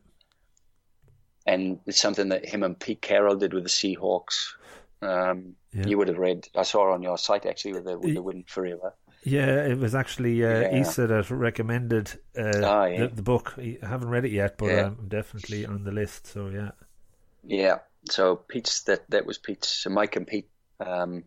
[1.45, 4.53] And it's something that him and Pete Carroll did with the Seahawks.
[5.01, 5.87] Um, yeah.
[5.87, 6.47] You would have read.
[6.55, 8.93] I saw it on your site actually with the with the Win Forever.
[9.23, 10.81] Yeah, it was actually uh, yeah.
[10.81, 12.99] Isa that recommended uh, ah, yeah.
[13.01, 13.53] the, the, book.
[13.57, 14.85] I haven't read it yet, but yeah.
[14.87, 16.27] I'm definitely on the list.
[16.27, 16.71] So yeah.
[17.43, 17.79] Yeah.
[18.09, 19.67] So Pete's that that was Pete's.
[19.67, 20.49] So Mike and Pete
[20.79, 21.23] um,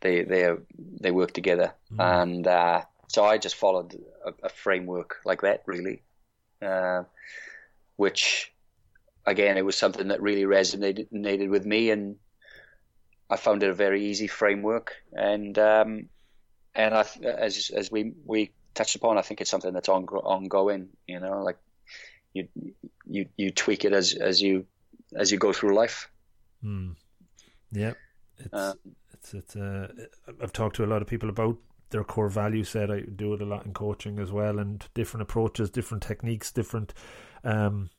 [0.00, 0.54] they they
[1.00, 2.22] they work together, mm.
[2.22, 6.02] and uh, so I just followed a, a framework like that, really,
[6.60, 7.04] uh,
[7.96, 8.52] which
[9.26, 12.16] again it was something that really resonated with me, and
[13.30, 16.08] I found it a very easy framework, and um,
[16.74, 20.88] and I, as as we we touched upon, I think it's something that's on, ongoing.
[21.06, 21.58] You know, like
[22.34, 22.48] you
[23.06, 24.66] you you tweak it as as you
[25.14, 26.08] as you go through life.
[26.64, 26.96] Mm.
[27.70, 27.94] Yeah.
[28.44, 28.74] It's uh,
[29.12, 29.56] it's it's.
[29.56, 29.88] Uh,
[30.42, 31.58] I've talked to a lot of people about
[31.90, 32.90] their core value set.
[32.90, 36.94] I do it a lot in coaching as well, and different approaches, different techniques, different.
[37.44, 37.90] Um,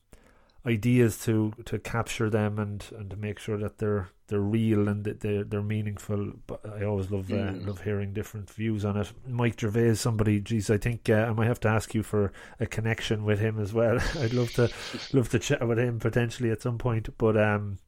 [0.65, 5.03] ideas to to capture them and and to make sure that they're they're real and
[5.03, 6.33] that they're they're meaningful.
[6.47, 7.67] But I always love uh, mm.
[7.67, 9.11] love hearing different views on it.
[9.27, 12.65] Mike Gervais, somebody, geez, I think uh, I might have to ask you for a
[12.65, 13.99] connection with him as well.
[14.19, 14.69] I'd love to
[15.11, 17.09] love to chat with him potentially at some point.
[17.17, 17.79] But um,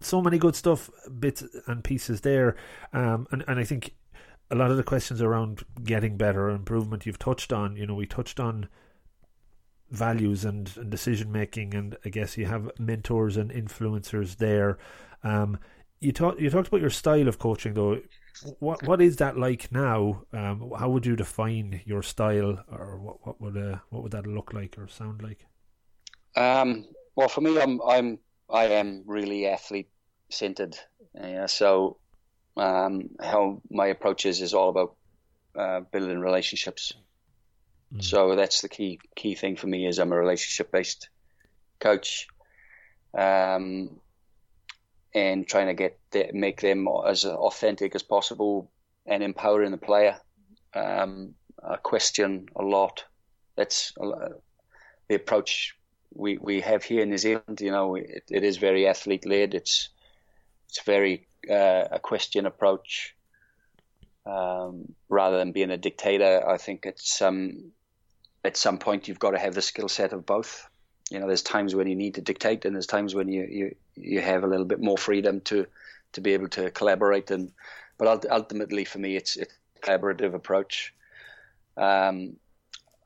[0.00, 2.56] so many good stuff, bits and pieces there,
[2.92, 3.94] um, and and I think
[4.50, 7.76] a lot of the questions around getting better improvement you've touched on.
[7.76, 8.68] You know, we touched on
[9.90, 14.78] values and, and decision making, and I guess you have mentors and influencers there.
[15.22, 15.58] Um,
[16.00, 18.00] you talked you talked about your style of coaching though.
[18.58, 20.24] What what is that like now?
[20.32, 24.26] Um, how would you define your style, or what what would uh, what would that
[24.26, 25.46] look like or sound like?
[26.36, 28.18] Um, well, for me, I'm I'm
[28.50, 29.88] I am really athlete
[30.30, 30.76] centered.
[31.14, 31.98] Yeah, so
[32.56, 34.94] um, how my approach is is all about
[35.56, 36.92] uh, building relationships.
[37.94, 38.02] Mm.
[38.02, 41.08] So that's the key key thing for me is I'm a relationship based
[41.80, 42.26] coach,
[43.16, 44.00] um,
[45.14, 48.70] and trying to get the, make them as authentic as possible
[49.06, 50.16] and empowering the player.
[50.74, 53.04] Um, I question a lot.
[53.56, 55.76] That's the approach
[56.14, 57.60] we, we have here in New Zealand.
[57.60, 59.54] You know, it, it is very athlete led.
[59.54, 59.88] It's
[60.68, 63.14] it's very uh, a question approach
[64.26, 66.48] um, rather than being a dictator.
[66.48, 67.72] I think it's um,
[68.44, 70.68] at some point you've got to have the skill set of both.
[71.10, 73.76] You know, there's times when you need to dictate, and there's times when you you,
[73.94, 75.66] you have a little bit more freedom to
[76.12, 77.30] to be able to collaborate.
[77.30, 77.52] And
[77.98, 80.94] but ultimately, for me, it's, it's a collaborative approach.
[81.76, 82.36] Um,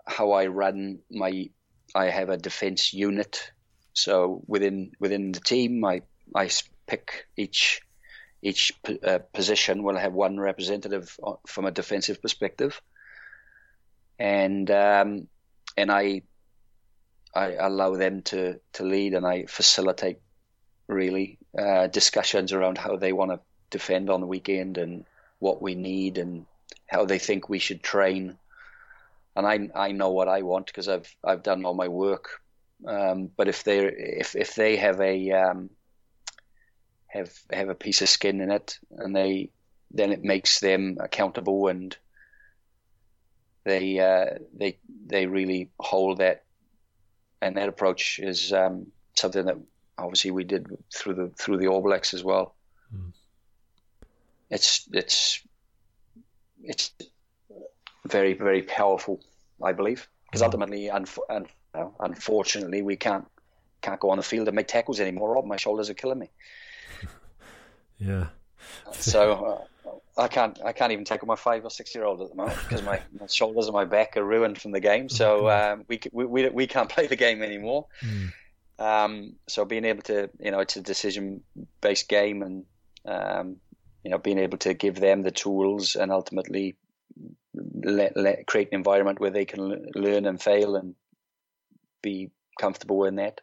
[0.06, 1.50] how I run my,
[1.94, 3.52] I have a defense unit.
[3.92, 6.02] So within within the team, I
[6.34, 6.50] I
[6.86, 7.80] pick each
[8.42, 8.72] each
[9.04, 12.80] uh, position will have one representative uh, from a defensive perspective
[14.18, 15.28] and um,
[15.76, 16.22] and I
[17.34, 20.18] I allow them to to lead and I facilitate
[20.86, 25.04] really uh, discussions around how they want to defend on the weekend and
[25.38, 26.46] what we need and
[26.86, 28.38] how they think we should train.
[29.38, 32.28] And I I know what I want because I've I've done all my work.
[32.86, 35.70] Um, but if they if if they have a um,
[37.06, 39.50] have have a piece of skin in it and they
[39.90, 41.96] then it makes them accountable and
[43.64, 46.44] they uh, they they really hold that,
[47.42, 49.58] and that approach is um, something that
[49.98, 52.54] obviously we did through the through the All Blacks as well.
[52.94, 53.12] Mm.
[54.50, 55.46] It's it's
[56.62, 56.92] it's
[58.06, 59.20] very very powerful,
[59.62, 60.46] I believe, because mm.
[60.46, 61.46] ultimately, un- un-
[62.00, 63.26] unfortunately, we can't
[63.80, 65.34] can't go on the field and make tackles anymore.
[65.34, 66.30] Rob, my shoulders are killing me.
[67.98, 68.26] yeah.
[68.92, 69.32] so.
[69.32, 69.64] Uh,
[70.18, 72.58] I can't I can't even tackle my five or six year old at the moment
[72.68, 75.08] because my, my, shoulders and my back are ruined from the game.
[75.08, 77.86] So um, we, we we can't play the game anymore.
[78.02, 78.32] Mm.
[78.80, 81.42] Um, so being able to you know it's a decision
[81.80, 82.64] based game and
[83.04, 83.56] um,
[84.02, 86.74] you know being able to give them the tools and ultimately
[87.54, 90.94] let, let, create an environment where they can learn and fail and
[92.02, 92.30] be
[92.60, 93.40] comfortable in that.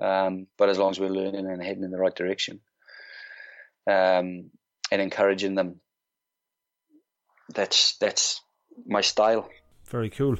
[0.00, 2.60] Um, but as long as we're learning and heading in the right direction.
[3.86, 4.50] Um,
[4.92, 5.80] and encouraging them.
[7.54, 8.40] That's that's
[8.86, 9.48] my style.
[9.86, 10.36] Very cool.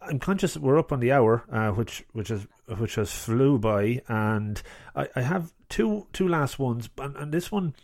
[0.00, 2.46] I'm conscious we're up on the hour, uh, which which is
[2.78, 4.60] which has flew by, and
[4.96, 7.74] I, I have two two last ones, and, and this one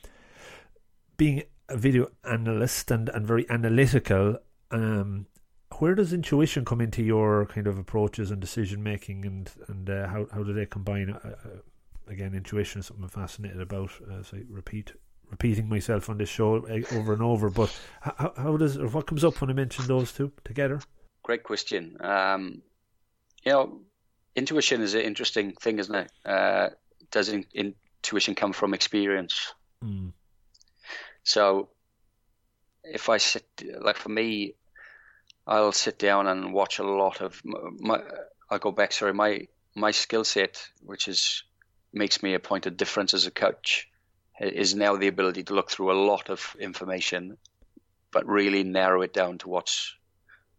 [1.18, 4.38] being a video analyst and, and very analytical.
[4.70, 5.26] Um,
[5.78, 10.06] where does intuition come into your kind of approaches and decision making, and and uh,
[10.08, 11.10] how how do they combine?
[11.10, 11.48] Uh, uh
[12.08, 13.90] again, intuition is something I'm fascinated about.
[14.18, 14.92] As I repeat
[15.30, 19.06] repeating myself on this show eh, over and over, but how, how does or what
[19.06, 20.80] comes up when I mention those two together?
[21.22, 21.96] Great question.
[22.00, 22.62] Um,
[23.44, 23.80] you know,
[24.36, 26.12] intuition is an interesting thing, isn't it?
[26.24, 26.68] Uh,
[27.10, 29.52] does in, intuition come from experience?
[29.84, 30.12] Mm.
[31.26, 31.70] So,
[32.84, 33.44] if I sit,
[33.80, 34.54] like for me,
[35.44, 38.00] I'll sit down and watch a lot of my.
[38.48, 38.92] I'll go back.
[38.92, 41.42] Sorry, my my skill set, which is
[41.92, 43.88] makes me a point of difference as a coach,
[44.40, 47.36] is now the ability to look through a lot of information,
[48.12, 49.96] but really narrow it down to what's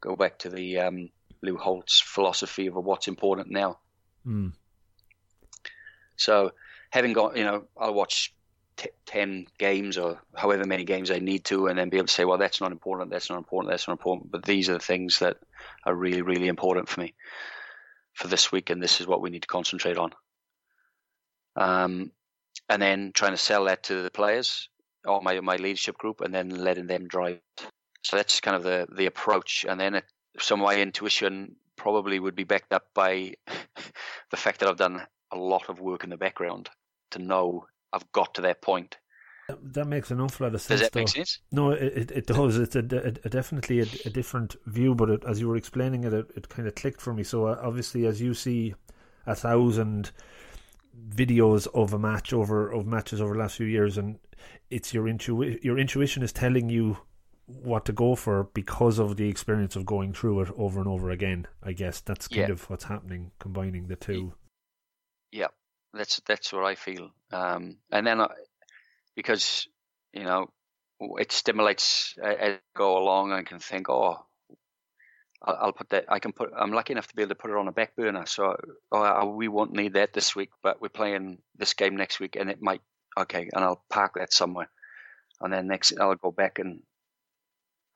[0.01, 1.09] go back to the um,
[1.41, 3.80] Lou Holtz philosophy of what's important now.
[4.26, 4.51] Mm.
[6.18, 6.51] So,
[6.89, 8.34] having got you know, I'll watch
[8.78, 12.13] t- ten games or however many games I need to, and then be able to
[12.13, 14.32] say, well, that's not important, that's not important, that's not important.
[14.32, 15.38] But these are the things that
[15.86, 17.13] are really, really important for me
[18.13, 20.11] for this week, and this is what we need to concentrate on.
[21.55, 22.11] Um,
[22.69, 24.69] and then trying to sell that to the players
[25.05, 27.39] or my my leadership group, and then letting them drive.
[28.03, 30.05] So that's kind of the the approach, and then it,
[30.39, 33.34] some of my intuition probably would be backed up by
[34.32, 36.69] the fact that I've done a lot of work in the background
[37.11, 38.97] to know I've got to that point.
[39.61, 40.81] That makes an awful lot of sense.
[40.81, 40.99] Does that though.
[40.99, 41.39] make sense?
[41.51, 42.57] No, it, it does.
[42.57, 46.03] It's a, a, a definitely a, a, different view, but it, as you were explaining
[46.03, 47.23] it, it, it kind of clicked for me.
[47.23, 48.75] So uh, obviously, as you see
[49.25, 50.11] a thousand
[51.09, 54.19] videos of a match over of matches over the last few years, and
[54.69, 56.97] it's your intu your intuition is telling you
[57.45, 61.09] what to go for because of the experience of going through it over and over
[61.09, 61.47] again.
[61.63, 62.53] I guess that's kind Yeah.
[62.53, 64.33] of what's happening, combining the two.
[65.31, 65.47] Yeah,
[65.93, 67.11] that's that's what I feel.
[67.32, 68.28] Um, and then I,
[69.15, 69.67] because
[70.13, 70.49] you know
[70.99, 73.32] it stimulates as I go along.
[73.32, 74.25] I can think, oh,
[75.41, 76.05] I'll, put that.
[76.09, 76.51] I can put.
[76.57, 78.25] I'm lucky enough to be able to put it on a back burner.
[78.25, 78.55] So
[78.91, 82.49] oh, we won't need that this week, but we're playing this game next week, and
[82.49, 82.82] it might.
[83.17, 84.69] Okay, and I'll park that somewhere,
[85.41, 86.82] and then next I'll go back and.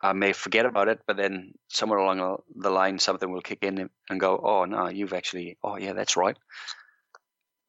[0.03, 3.63] I may forget about it, but then somewhere along the- the line, something will kick
[3.63, 6.37] in and go, "Oh no, you've actually, oh yeah, that's right.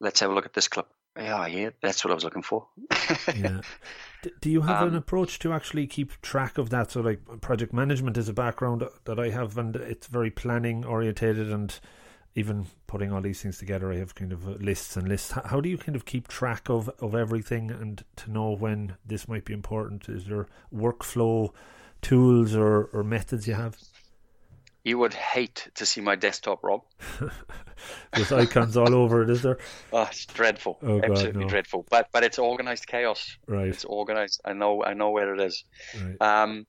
[0.01, 2.67] Let's have a look at this clip." Yeah, yeah, that's what I was looking for.
[3.33, 3.63] yeah.
[4.23, 6.91] D- do you have an Um, approach to actually keep track of that?
[6.93, 11.51] So, like, project management is a background that I have, and it's very planning orientated,
[11.51, 11.79] and
[12.35, 15.33] even putting all these things together, I have kind of lists and lists.
[15.47, 19.29] How do you kind of keep track of, of everything and to know when this
[19.29, 20.09] might be important?
[20.09, 21.51] Is there workflow
[22.01, 23.77] tools or, or methods you have?
[24.85, 26.83] You would hate to see my desktop, Rob.
[28.15, 29.59] There's icons all over it, is there?
[29.93, 31.49] Oh, it's dreadful, Oh, God, absolutely no.
[31.49, 31.87] dreadful.
[31.91, 33.37] But but it's organized chaos.
[33.47, 34.41] Right, It's organized.
[34.45, 35.65] I know I know where it is.
[36.01, 36.21] right.
[36.21, 36.67] Um,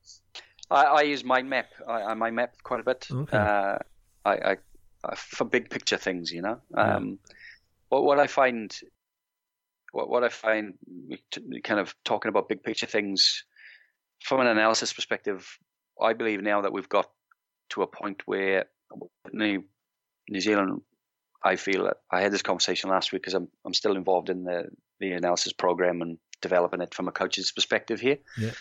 [0.69, 1.67] I, I use mind map.
[1.87, 3.07] I, I mind map quite a bit.
[3.11, 3.37] Okay.
[3.37, 3.77] Uh,
[4.25, 4.57] I, I,
[5.03, 6.59] I for big picture things, you know.
[6.75, 7.19] Um,
[7.89, 8.75] what what I find,
[9.91, 10.75] what what I find,
[11.63, 13.43] kind of talking about big picture things,
[14.23, 15.59] from an analysis perspective,
[16.01, 17.09] I believe now that we've got
[17.73, 18.65] to a point where
[19.31, 19.63] New,
[20.29, 20.81] New Zealand.
[21.43, 24.69] I feel I had this conversation last week because I'm I'm still involved in the
[24.99, 28.17] the analysis program and developing it from a coach's perspective here.
[28.37, 28.51] Yeah.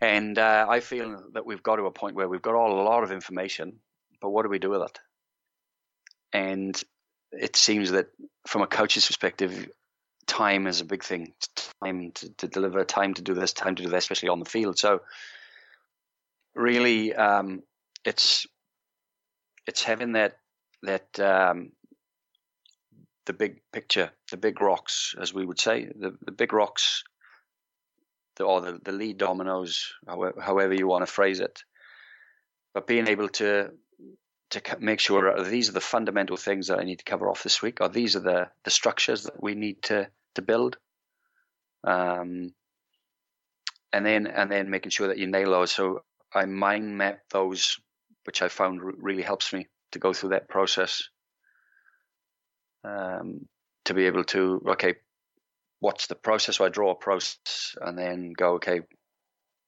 [0.00, 2.82] And uh, I feel that we've got to a point where we've got all a
[2.82, 3.78] lot of information,
[4.20, 4.98] but what do we do with it?
[6.32, 6.82] And
[7.30, 8.08] it seems that
[8.46, 9.70] from a coach's perspective,
[10.26, 11.32] time is a big thing.
[11.82, 14.44] Time to, to deliver, time to do this, time to do that, especially on the
[14.44, 14.76] field.
[14.76, 15.02] So
[16.54, 17.62] really, um,
[18.04, 18.46] it's
[19.66, 20.36] it's having that
[20.82, 21.72] that um,
[23.26, 27.04] the big picture, the big rocks, as we would say, the, the big rocks,
[28.36, 31.62] the, or the, the lead dominoes, however, however you want to phrase it.
[32.74, 33.70] But being able to
[34.50, 37.62] to make sure these are the fundamental things that I need to cover off this
[37.62, 40.76] week, or these are the, the structures that we need to to build.
[41.84, 42.52] Um,
[43.92, 45.72] and then and then making sure that you nail those.
[45.72, 46.02] So
[46.34, 47.78] I mind map those,
[48.24, 51.08] which I found re- really helps me to go through that process.
[52.84, 53.46] Um,
[53.84, 54.94] to be able to okay,
[55.80, 56.56] what's the process?
[56.56, 58.80] So I draw a process and then go okay,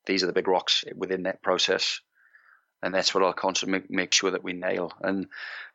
[0.06, 2.00] these are the big rocks within that process,
[2.82, 4.92] and that's what I'll constantly make, sure that we nail.
[5.00, 5.26] And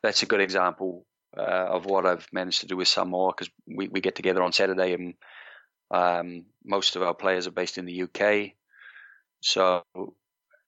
[0.02, 1.06] that's a good example
[1.38, 4.44] uh, of what I've managed to do with some more because we, we get together
[4.44, 5.14] on Saturday and
[5.92, 8.52] um, most of our players are based in the UK,
[9.42, 9.84] so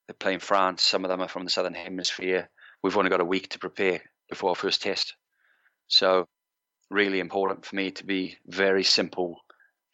[0.08, 0.82] they play in France.
[0.82, 2.48] Some of them are from the southern hemisphere.
[2.82, 5.14] We've only got a week to prepare before our first test,
[5.88, 6.26] so
[6.90, 9.36] really important for me to be very simple,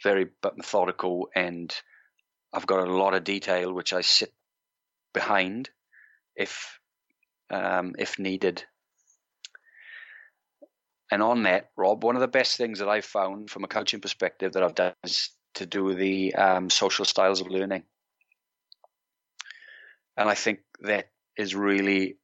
[0.03, 1.75] very but methodical, and
[2.53, 4.33] I've got a lot of detail which I sit
[5.13, 5.71] behind
[6.37, 6.79] if
[7.51, 8.65] um, if needed.
[11.11, 14.01] And on that, Rob, one of the best things that I've found from a coaching
[14.01, 17.85] perspective that I've done is to do the um, social styles of learning.
[20.19, 22.17] And I think that is really,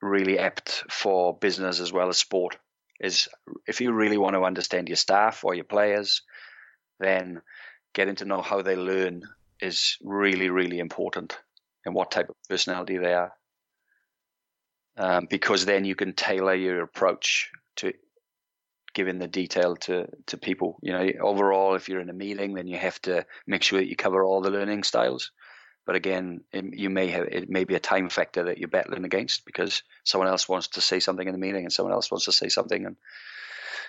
[0.00, 2.56] really apt for business as well as sport.
[2.98, 3.28] Is
[3.68, 6.22] if you really want to understand your staff or your players,
[6.98, 7.42] then
[7.94, 9.22] getting to know how they learn
[9.60, 11.38] is really, really important
[11.84, 13.32] and what type of personality they are.
[14.96, 17.92] Um, because then you can tailor your approach to
[18.94, 20.78] giving the detail to, to people.
[20.82, 23.88] You know, overall, if you're in a meeting, then you have to make sure that
[23.88, 25.32] you cover all the learning styles.
[25.84, 29.04] But again, it, you may have it may be a time factor that you're battling
[29.04, 32.26] against because someone else wants to say something in the meeting and someone else wants
[32.26, 32.96] to say something, and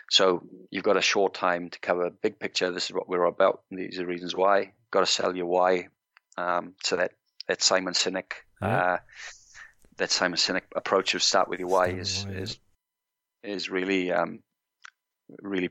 [0.10, 2.72] so you've got a short time to cover a big picture.
[2.72, 3.62] This is what we're about.
[3.70, 4.74] And these are the reasons why.
[4.92, 5.90] Got to sell your why.
[6.38, 7.12] Um, so that
[7.48, 8.68] that Simon Sinek, Yeah.
[8.68, 8.98] uh,
[9.98, 12.60] that Simon Sinek approach of start with your why is why, is
[13.44, 14.40] is really um,
[15.42, 15.70] really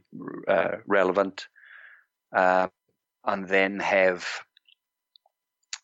[0.49, 1.49] uh, relevant.
[2.33, 2.69] Uh,
[3.25, 4.27] and then have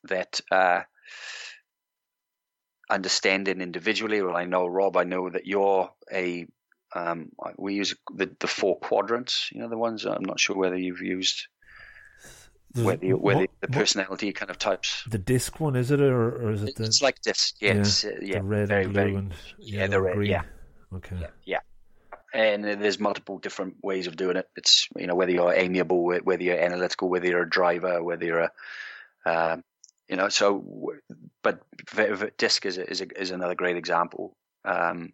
[0.04, 0.82] that uh,
[2.90, 4.22] understanding individually.
[4.22, 4.96] Well, I know Rob.
[4.96, 6.46] I know that you're a
[6.94, 9.50] Um, we use the the four quadrants.
[9.52, 10.06] You know the ones.
[10.06, 11.48] I'm not sure whether you've used
[12.74, 15.04] whether you, whether what, the personality kind of types.
[15.06, 16.76] The disc one is it, or, or is it?
[16.76, 17.56] The, it's like disc.
[17.60, 20.14] Yeah, yeah, uh, yeah the red very, blue very, and yeah, the red.
[20.16, 20.30] Green.
[20.30, 20.42] Yeah.
[20.94, 21.16] Okay.
[21.20, 21.60] Yeah, yeah.
[22.32, 24.48] And there's multiple different ways of doing it.
[24.56, 28.48] It's you know whether you're amiable, whether you're analytical, whether you're a driver, whether you're
[28.48, 28.52] a,
[29.26, 29.64] um,
[30.08, 30.28] you know.
[30.28, 30.92] So,
[31.42, 31.62] but
[32.36, 34.36] disc is is is another great example.
[34.64, 35.12] Um,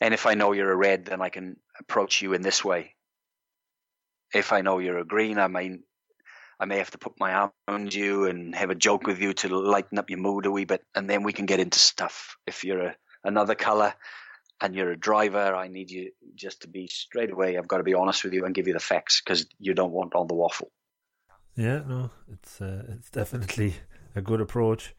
[0.00, 2.94] and if I know you're a red, then I can approach you in this way.
[4.32, 5.80] If I know you're a green, I might
[6.60, 9.32] I may have to put my arm around you and have a joke with you
[9.34, 12.36] to lighten up your mood a wee bit, and then we can get into stuff.
[12.46, 13.94] If you're a, another color
[14.60, 17.58] and you're a driver, I need you just to be straight away.
[17.58, 19.92] I've got to be honest with you and give you the facts because you don't
[19.92, 20.70] want all the waffle.
[21.56, 23.74] Yeah, no, it's uh, it's definitely
[24.14, 24.94] a good approach.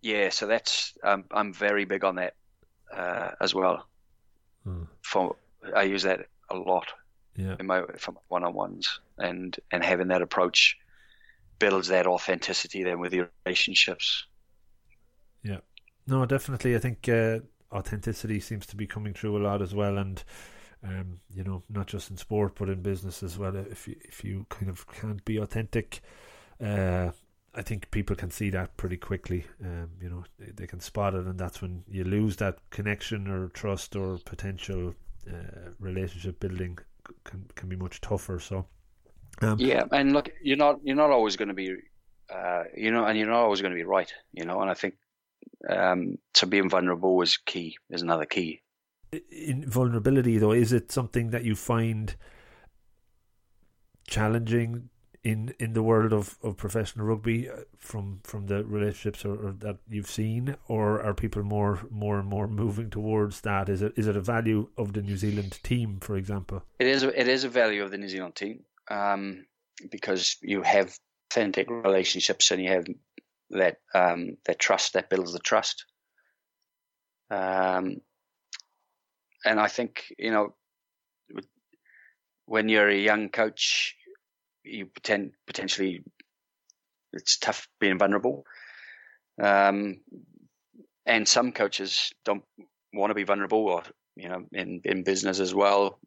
[0.00, 2.34] Yeah, so that's um, I'm very big on that
[2.92, 3.86] uh, as well.
[4.64, 4.84] Hmm.
[5.02, 5.36] For
[5.74, 6.92] I use that a lot
[7.38, 7.56] yeah.
[7.58, 10.76] in my for my one-on-ones and and having that approach
[11.58, 14.26] builds that authenticity then with your relationships
[15.42, 15.58] yeah
[16.06, 17.38] no definitely i think uh,
[17.72, 20.24] authenticity seems to be coming through a lot as well and
[20.84, 24.24] um, you know not just in sport but in business as well if you, if
[24.24, 26.00] you kind of can't be authentic
[26.62, 27.10] uh,
[27.58, 29.44] I think people can see that pretty quickly.
[29.64, 33.26] Um, you know, they, they, can spot it, and that's when you lose that connection
[33.26, 34.94] or trust or potential
[35.28, 36.78] uh, relationship building
[37.24, 38.38] can can be much tougher.
[38.38, 38.66] So
[39.42, 41.74] um, yeah, and look, you're not you're not always going to be,
[42.32, 44.60] uh, you know, and you're not always going to be right, you know.
[44.60, 44.94] And I think
[45.68, 47.76] um, so being vulnerable is key.
[47.90, 48.62] Is another key.
[49.32, 52.14] In vulnerability, though, is it something that you find
[54.06, 54.90] challenging
[55.24, 59.52] in in the world of, of professional rugby uh, from from the relationships or, or,
[59.52, 63.68] that you've seen, or are people more more and more moving towards that?
[63.68, 66.62] Is it is it a value of the New Zealand team, for example?
[66.78, 67.02] It is.
[67.02, 69.46] It is a value of the New Zealand team um,
[69.90, 70.96] because you have
[71.30, 72.86] authentic relationships and you have
[73.50, 75.84] that um, that trust that builds the trust.
[77.30, 78.00] Um,
[79.44, 80.54] and I think you know
[82.46, 83.94] when you're a young coach,
[84.64, 86.02] you pretend potentially
[87.12, 88.44] it's tough being vulnerable.
[89.40, 90.00] Um,
[91.06, 92.44] and some coaches don't
[92.92, 93.82] want to be vulnerable, or
[94.16, 95.98] you know, in in business as well,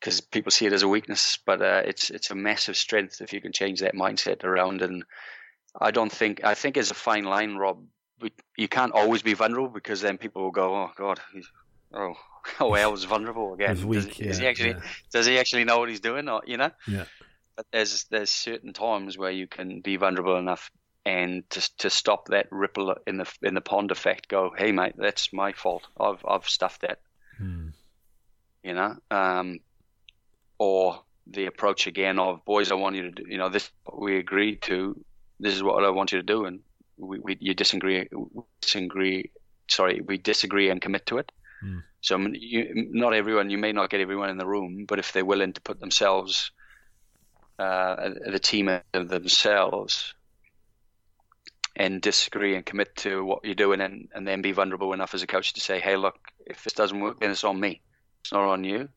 [0.00, 1.38] because people see it as a weakness.
[1.44, 4.82] But uh, it's it's a massive strength if you can change that mindset around.
[4.82, 5.04] And
[5.80, 7.84] I don't think I think it's a fine line, Rob.
[8.56, 11.20] You can't always be vulnerable because then people will go, "Oh God,
[11.92, 12.14] oh,
[12.60, 14.80] oh, well, was vulnerable again." Weak, does, yeah, does, he actually yeah.
[15.12, 16.70] does he actually know what he's doing, or you know?
[16.86, 17.06] Yeah
[17.56, 20.70] but there's there's certain times where you can be vulnerable enough
[21.04, 24.28] and to to stop that ripple in the in the pond effect.
[24.28, 25.86] Go, hey mate, that's my fault.
[25.98, 27.00] I've I've stuffed that.
[27.38, 27.68] Hmm.
[28.62, 29.60] You know, um,
[30.58, 33.24] or the approach again of boys, I want you to do.
[33.28, 35.00] You know, this we agreed to.
[35.38, 36.60] This is what I want you to do, and
[36.98, 38.08] we, we you disagree.
[38.60, 39.30] Disagree.
[39.68, 41.32] Sorry, we disagree and commit to it.
[41.60, 41.78] Hmm.
[42.00, 43.50] So you, not everyone.
[43.50, 46.50] You may not get everyone in the room, but if they're willing to put themselves
[47.58, 50.14] uh, the team themselves
[51.74, 55.22] and disagree and commit to what you're doing and, and then be vulnerable enough as
[55.22, 57.80] a coach to say, hey, look, if this doesn't work, then it's on me.
[58.22, 58.88] It's not on you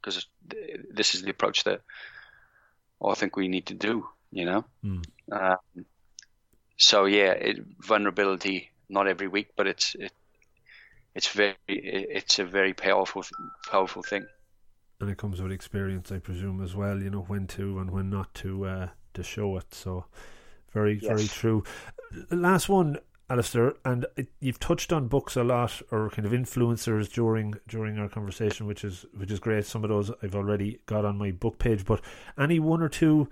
[0.00, 0.26] because
[0.90, 1.80] this is the approach that
[3.04, 4.64] I think we need to do, you know?
[4.84, 5.04] Mm.
[5.30, 5.84] Um,
[6.76, 10.12] so, yeah, it, vulnerability, not every week, but it's, it,
[11.14, 13.24] it's very, it's a very powerful,
[13.70, 14.26] powerful thing
[15.02, 17.02] and it comes with experience, I presume, as well.
[17.02, 19.74] You know when to and when not to uh, to show it.
[19.74, 20.06] So
[20.72, 21.08] very yes.
[21.08, 21.64] very true.
[22.30, 22.98] Last one,
[23.28, 27.98] Alistair, and it, you've touched on books a lot or kind of influencers during during
[27.98, 29.66] our conversation, which is which is great.
[29.66, 32.00] Some of those I've already got on my book page, but
[32.38, 33.28] any one or two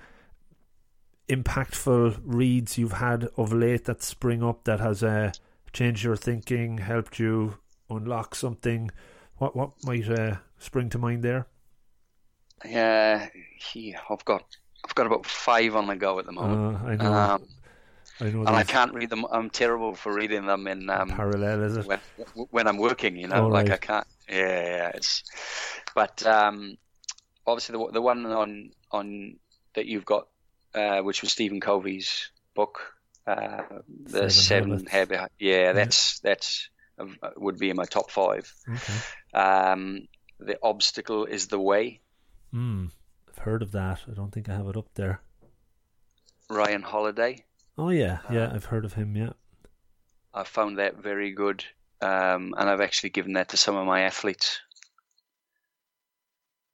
[1.29, 5.31] impactful reads you've had of late that spring up that has uh,
[5.73, 8.91] changed your thinking, helped you unlock something.
[9.37, 11.47] What what might uh, spring to mind there?
[12.65, 14.45] Yeah, he, I've got
[14.85, 16.83] I've got about five on the go at the moment.
[16.83, 17.13] Uh, I know.
[17.13, 17.47] Um,
[18.21, 18.41] I know.
[18.41, 19.25] And I can't read them.
[19.31, 21.63] I'm terrible for reading them in um, parallel.
[21.63, 22.01] Is it when,
[22.51, 23.17] when I'm working?
[23.17, 24.07] You know, like I can't.
[24.29, 24.91] Yeah, yeah.
[24.95, 25.23] It's
[25.95, 26.77] but um,
[27.47, 29.37] obviously the the one on on
[29.75, 30.29] that you've got,
[30.75, 32.95] uh, which was Stephen Covey's book,
[33.27, 33.63] uh,
[34.05, 35.33] the Seven, seven Habits.
[35.39, 36.31] Yeah, that's yeah.
[36.31, 36.69] that's
[36.99, 38.53] uh, would be in my top five.
[38.69, 39.39] Okay.
[39.39, 40.09] Um,
[40.39, 42.01] the obstacle is the way
[42.53, 42.87] Hmm.
[43.29, 44.01] I've heard of that.
[44.11, 45.21] I don't think I have it up there.
[46.49, 47.45] Ryan Holiday.
[47.79, 49.17] Oh yeah, yeah, uh, I've heard of him.
[49.17, 49.33] Yeah,
[50.35, 51.65] I found that very good,
[52.01, 54.61] um, and I've actually given that to some of my athletes.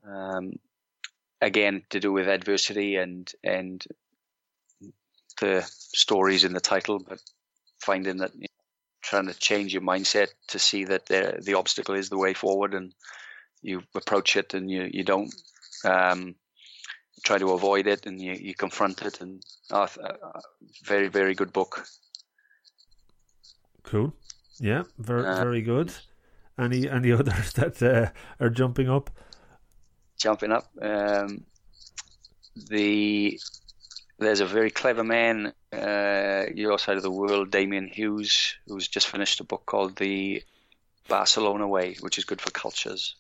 [0.09, 0.53] Um,
[1.41, 3.85] again, to do with adversity and and
[5.41, 7.21] the stories in the title, but
[7.81, 8.47] finding that you know,
[9.03, 12.75] trying to change your mindset to see that the the obstacle is the way forward,
[12.75, 12.95] and
[13.63, 15.33] you approach it, and you you don't
[15.87, 16.35] um,
[17.23, 20.41] try to avoid it, and you, you confront it, and uh, uh,
[20.85, 21.87] very very good book.
[23.83, 24.13] Cool.
[24.59, 25.93] Yeah, very uh, very good.
[26.59, 28.11] Any any others that uh,
[28.41, 29.11] are jumping up?
[30.19, 30.67] Jumping up.
[30.81, 31.45] Um,
[32.69, 33.39] the
[34.19, 39.09] there's a very clever man uh, your side of the world, Damian Hughes, who's just
[39.09, 40.43] finished a book called The
[41.09, 43.17] Barcelona Way, which is good for cultures.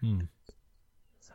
[0.00, 0.20] Hmm.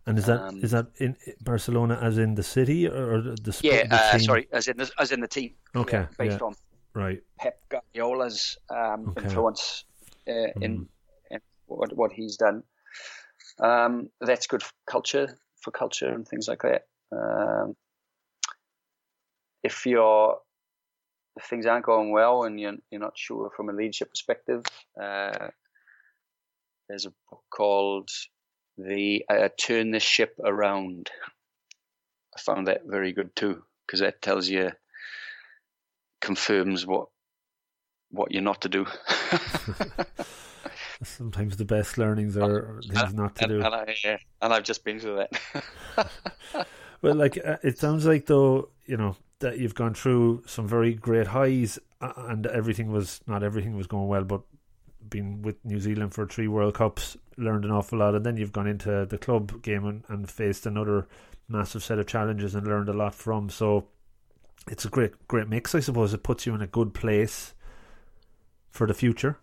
[0.07, 3.73] And is that um, is that in Barcelona as in the city or the sport?
[3.73, 5.53] Yeah, the uh, sorry, as in the, as in the team.
[5.75, 6.45] Okay, yeah, based yeah.
[6.45, 6.55] on
[6.93, 9.25] right Pep Guardiola's um, okay.
[9.25, 9.85] influence
[10.27, 10.63] uh, mm.
[10.63, 10.87] in,
[11.31, 12.61] in, what what he's done.
[13.59, 16.83] Um, that's good for culture for culture and things like that.
[17.11, 17.75] Um,
[19.63, 20.37] if you're
[21.35, 24.63] if things aren't going well and you're you're not sure from a leadership perspective,
[25.01, 25.47] uh,
[26.87, 28.09] there's a book called
[28.77, 31.09] "The uh, Turn the Ship Around."
[32.35, 34.71] I found that very good too because that tells you
[36.21, 37.07] confirms what
[38.09, 38.85] what you're not to do.
[41.03, 43.61] Sometimes the best learnings are things not to do.
[43.61, 46.67] And, I, uh, and I've just been through that.
[47.01, 50.93] well, like uh, it sounds like though, you know, that you've gone through some very
[50.93, 54.41] great highs, and everything was not everything was going well, but
[55.09, 58.51] been with New Zealand for three World Cups, learned an awful lot, and then you've
[58.51, 61.07] gone into the club game and, and faced another
[61.47, 63.49] massive set of challenges and learned a lot from.
[63.49, 63.87] So
[64.67, 66.13] it's a great great mix, I suppose.
[66.13, 67.53] It puts you in a good place
[68.71, 69.39] for the future.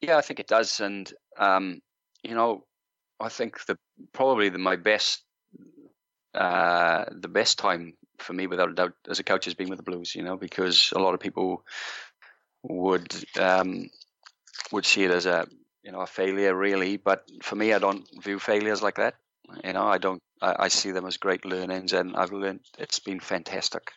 [0.00, 1.80] Yeah, I think it does, and um,
[2.22, 2.64] you know,
[3.20, 3.76] I think the
[4.12, 5.24] probably the, my best
[6.34, 9.78] uh, the best time for me, without a doubt, as a coach has been with
[9.78, 10.14] the Blues.
[10.14, 11.64] You know, because a lot of people
[12.62, 13.90] would um,
[14.72, 15.46] would see it as a
[15.82, 16.96] you know a failure, really.
[16.96, 19.14] But for me, I don't view failures like that.
[19.64, 20.22] You know, I don't.
[20.42, 22.60] I, I see them as great learnings, and I've learned.
[22.78, 23.92] It's been fantastic,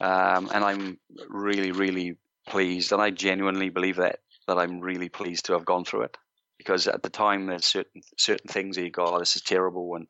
[0.00, 0.98] um, and I'm
[1.28, 2.16] really, really
[2.48, 6.16] pleased, and I genuinely believe that that I'm really pleased to have gone through it
[6.58, 9.94] because at the time there's certain certain things that you go, oh, this is terrible,
[9.96, 10.06] and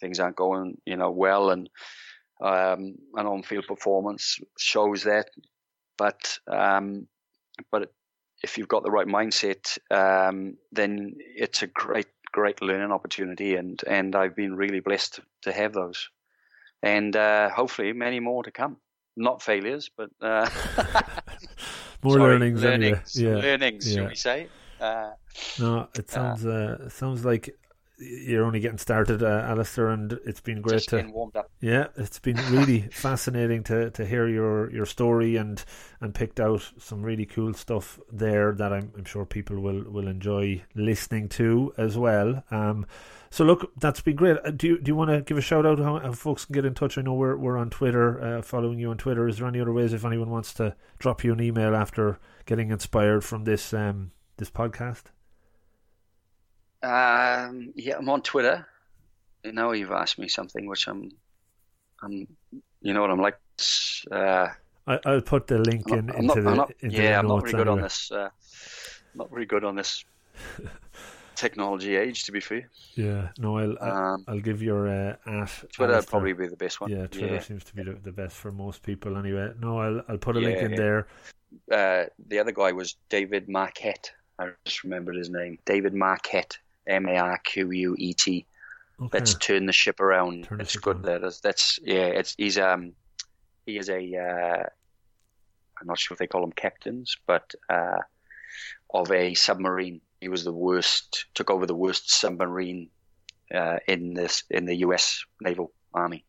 [0.00, 1.68] things aren't going, you know, well, and
[2.40, 5.28] um, an on-field performance shows that.
[5.98, 7.08] But um,
[7.70, 7.92] but
[8.42, 13.80] if you've got the right mindset, um, then it's a great great learning opportunity, and
[13.86, 16.08] and I've been really blessed to have those,
[16.82, 18.76] and uh, hopefully many more to come.
[19.16, 20.48] Not failures, but uh,
[22.02, 22.62] more sorry, learnings.
[22.62, 23.34] Learnings, anyway.
[23.34, 23.42] yeah.
[23.42, 24.08] learnings, yeah.
[24.08, 24.48] we say?
[24.80, 25.10] Uh,
[25.58, 27.58] no, it sounds uh, sounds like
[27.98, 31.50] you're only getting started, uh, Alistair, and it's been great Just to warmed up.
[31.60, 35.64] yeah, it's been really fascinating to, to hear your, your story and
[36.00, 40.06] and picked out some really cool stuff there that I'm I'm sure people will, will
[40.06, 42.44] enjoy listening to as well.
[42.52, 42.86] Um,
[43.30, 44.36] so look, that's been great.
[44.44, 46.54] Uh, do you do you want to give a shout out how, how folks can
[46.54, 46.98] get in touch?
[46.98, 49.26] I know we're we're on Twitter, uh, following you on Twitter.
[49.26, 52.70] Is there any other ways if anyone wants to drop you an email after getting
[52.70, 55.06] inspired from this um this podcast?
[56.82, 58.66] Um, yeah, I'm on Twitter.
[59.44, 61.10] You know, you've asked me something which I'm,
[62.02, 62.26] I'm,
[62.82, 63.38] you know what I'm like.
[64.10, 64.48] Uh,
[64.86, 67.12] I, will put the link in not, into the not, into yeah.
[67.12, 67.76] The I'm not very good anyway.
[67.76, 68.10] on this.
[68.10, 68.28] Uh,
[69.14, 70.04] not very good on this
[71.34, 72.70] technology age, to be fair.
[72.94, 76.10] Yeah, no, I'll um, I'll give your uh, at Twitter Alistair.
[76.10, 76.90] probably be the best one.
[76.90, 77.40] Yeah, Twitter yeah.
[77.40, 79.52] seems to be the, the, best for most people anyway.
[79.60, 80.76] No, I'll I'll put a yeah, link in yeah.
[80.76, 81.06] there.
[81.70, 83.94] Uh, the other guy was David Marquet.
[84.38, 85.58] I just remembered his name.
[85.64, 86.46] David Marquet.
[86.88, 88.46] M A R Q U E T.
[89.00, 89.18] Okay.
[89.18, 90.44] Let's turn the ship around.
[90.44, 91.04] Turn it's good.
[91.04, 92.06] That is, that's yeah.
[92.06, 92.94] It's he's um
[93.66, 94.64] he is a uh,
[95.80, 97.98] I'm not sure if they call them captains, but uh,
[98.92, 100.00] of a submarine.
[100.20, 101.26] He was the worst.
[101.34, 102.88] Took over the worst submarine
[103.54, 105.24] uh, in this in the U.S.
[105.40, 106.24] Naval Army,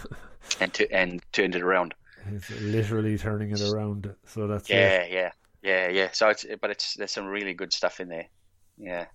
[0.60, 1.94] and to, and turned it around.
[2.30, 4.12] He's literally turning it around.
[4.26, 5.12] So that's yeah, it.
[5.12, 5.30] yeah,
[5.62, 6.08] yeah, yeah.
[6.12, 8.26] So it's but it's there's some really good stuff in there.
[8.78, 9.06] Yeah.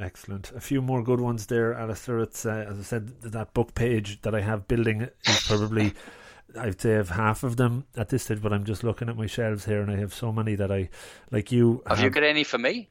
[0.00, 0.52] Excellent.
[0.52, 2.20] A few more good ones there, Alistair.
[2.20, 5.92] It's uh, as I said, that book page that I have building is probably.
[6.58, 9.16] I'd say I have half of them at this stage, but I'm just looking at
[9.16, 10.90] my shelves here, and I have so many that I,
[11.30, 11.82] like you.
[11.86, 12.90] Have, have you got any for me?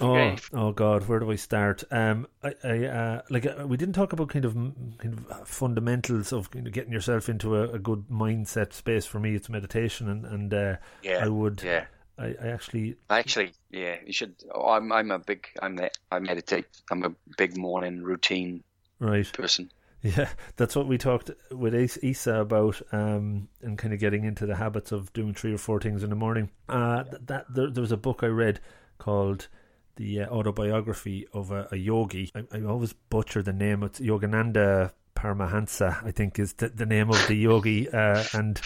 [0.00, 1.84] Oh, oh God, where do I start?
[1.90, 6.32] Um, I, I uh, like uh, we didn't talk about kind of kind of fundamentals
[6.32, 9.04] of kind of getting yourself into a, a good mindset space.
[9.04, 11.84] For me, it's meditation, and and uh, yeah, I would yeah.
[12.20, 14.34] I, I actually, Actually, yeah, you should.
[14.54, 16.66] I'm I'm a big I'm the, I meditate.
[16.90, 18.62] I'm a big morning routine
[18.98, 19.30] right.
[19.32, 19.70] person.
[20.02, 24.56] Yeah, that's what we talked with Isa about, um, and kind of getting into the
[24.56, 26.50] habits of doing three or four things in the morning.
[26.68, 28.60] Uh, th- that there, there was a book I read
[28.96, 29.48] called
[29.96, 32.30] the uh, autobiography of a, a yogi.
[32.34, 33.82] I, I always butcher the name.
[33.82, 38.58] It's Yogananda Paramahansa, I think, is the, the name of the yogi, uh, and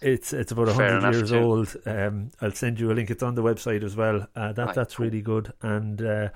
[0.00, 1.38] it's it's about hundred years too.
[1.38, 1.76] old.
[1.86, 3.10] Um, I'll send you a link.
[3.10, 4.26] It's on the website as well.
[4.36, 5.52] Uh, that Right, that's really good.
[5.62, 6.28] And uh,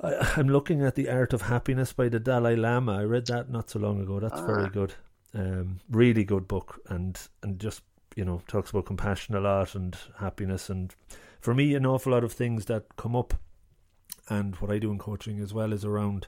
[0.00, 2.98] I, I'm looking at the Art of Happiness by the Dalai Lama.
[2.98, 4.20] I read that not so long ago.
[4.20, 4.68] That's very Ah.
[4.68, 4.94] good.
[5.34, 7.82] Um, really good book, and and just
[8.16, 10.68] you know talks about compassion a lot and happiness.
[10.68, 10.94] And
[11.40, 13.34] for me, an awful lot of things that come up,
[14.28, 16.26] and what I do in coaching as well is around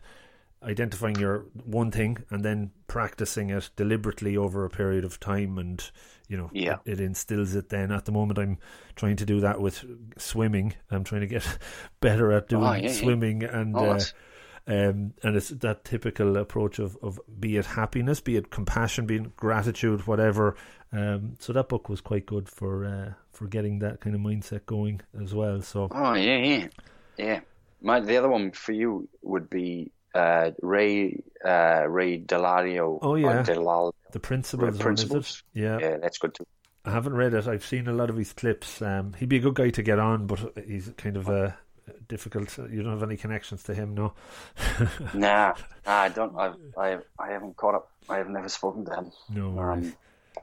[0.62, 5.90] identifying your one thing and then practicing it deliberately over a period of time and
[6.28, 6.78] you know Yeah.
[6.84, 8.58] it, it instills it then at the moment i'm
[8.96, 9.84] trying to do that with
[10.18, 11.46] swimming i'm trying to get
[12.00, 12.88] better at doing Oh, yeah, yeah.
[12.88, 14.04] swimming and Oh, uh,
[14.66, 19.16] um, and it's that typical approach of, of be it happiness, be it compassion, be
[19.16, 20.56] it gratitude, whatever.
[20.90, 24.64] Um, so that book was quite good for uh, for getting that kind of mindset
[24.64, 25.60] going as well.
[25.60, 26.68] So Oh yeah, yeah,
[27.18, 27.40] yeah.
[27.82, 32.98] My the other one for you would be uh, Ray uh, Ray Delario.
[33.02, 33.42] Oh, yeah.
[33.42, 33.92] Delal.
[34.12, 35.42] the principles, is it?
[35.52, 35.78] Yeah.
[35.80, 36.46] Yeah, that's good too.
[36.84, 37.48] I haven't read it.
[37.48, 38.82] I've seen a lot of his clips.
[38.82, 41.52] Um, he'd be a good guy to get on, but he's kind of uh,
[42.08, 42.56] difficult.
[42.58, 44.12] You don't have any connections to him, no?
[45.14, 45.54] Nah,
[45.86, 46.36] nah, I don't.
[46.36, 47.90] I I I haven't caught up.
[48.08, 49.12] I have never spoken to him.
[49.30, 49.86] No worries.
[49.86, 49.96] Um,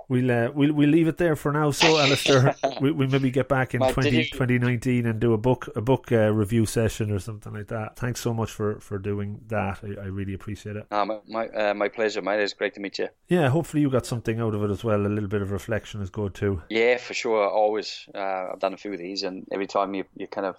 [0.08, 1.72] We'll uh, we'll we'll leave it there for now.
[1.72, 5.38] So, Alistair, we we maybe get back in Well, 20, you- 2019 and do a
[5.38, 7.96] book a book uh, review session or something like that.
[7.96, 9.80] Thanks so much for, for doing that.
[9.84, 10.86] I, I really appreciate it.
[10.92, 12.40] nah, my my, uh, my pleasure, mate.
[12.42, 13.08] It's great to meet you.
[13.30, 15.00] Yeah, hopefully you got something out of it as well.
[15.06, 16.62] A little bit of reflection is good too.
[16.70, 17.48] Yeah, for sure.
[17.48, 18.08] Always.
[18.14, 20.58] Uh, I've done a few of these, and every time you you kind of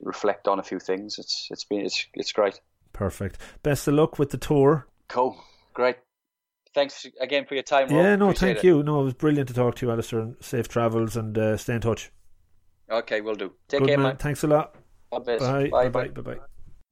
[0.00, 2.60] reflect on a few things, it's it's been it's it's great.
[2.92, 3.38] Perfect.
[3.62, 4.86] Best of luck with the tour.
[5.08, 5.36] Cool.
[5.72, 5.96] Great.
[6.74, 7.88] Thanks again for your time.
[7.88, 7.92] Rob.
[7.92, 8.64] yeah, no, Appreciate thank it.
[8.64, 8.82] you.
[8.82, 10.20] No, it was brilliant to talk to you, Alistair.
[10.20, 12.10] And safe travels and uh, stay in touch.
[12.90, 13.52] Okay, we'll do.
[13.68, 14.06] Take good care, man.
[14.06, 14.16] man.
[14.16, 14.74] Thanks a lot.
[15.10, 15.18] Bye.
[15.18, 15.88] Bye.
[15.88, 16.08] Bye.
[16.08, 16.22] Bye.
[16.22, 16.36] Bye.